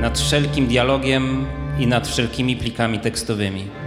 Nad 0.00 0.18
wszelkim 0.18 0.66
dialogiem 0.66 1.46
i 1.80 1.86
nad 1.86 2.08
wszelkimi 2.08 2.56
plikami 2.56 2.98
tekstowymi. 2.98 3.79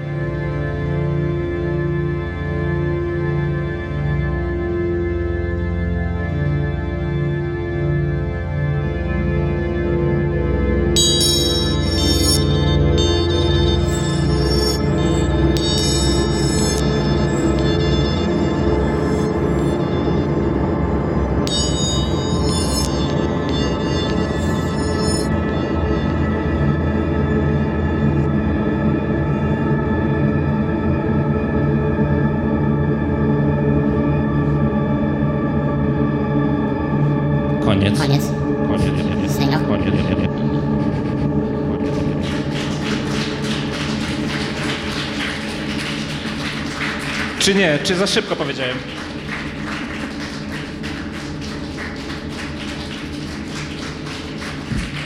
Czy 47.54 47.60
nie? 47.60 47.80
Czy 47.84 47.95
za 47.95 48.08
szybko 48.08 48.36
powiedziałem? 48.36 48.78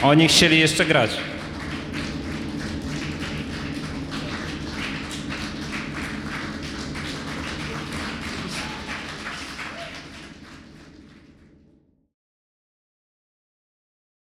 Oni 0.03 0.27
chcieli 0.27 0.59
jeszcze 0.59 0.85
grać. 0.85 1.11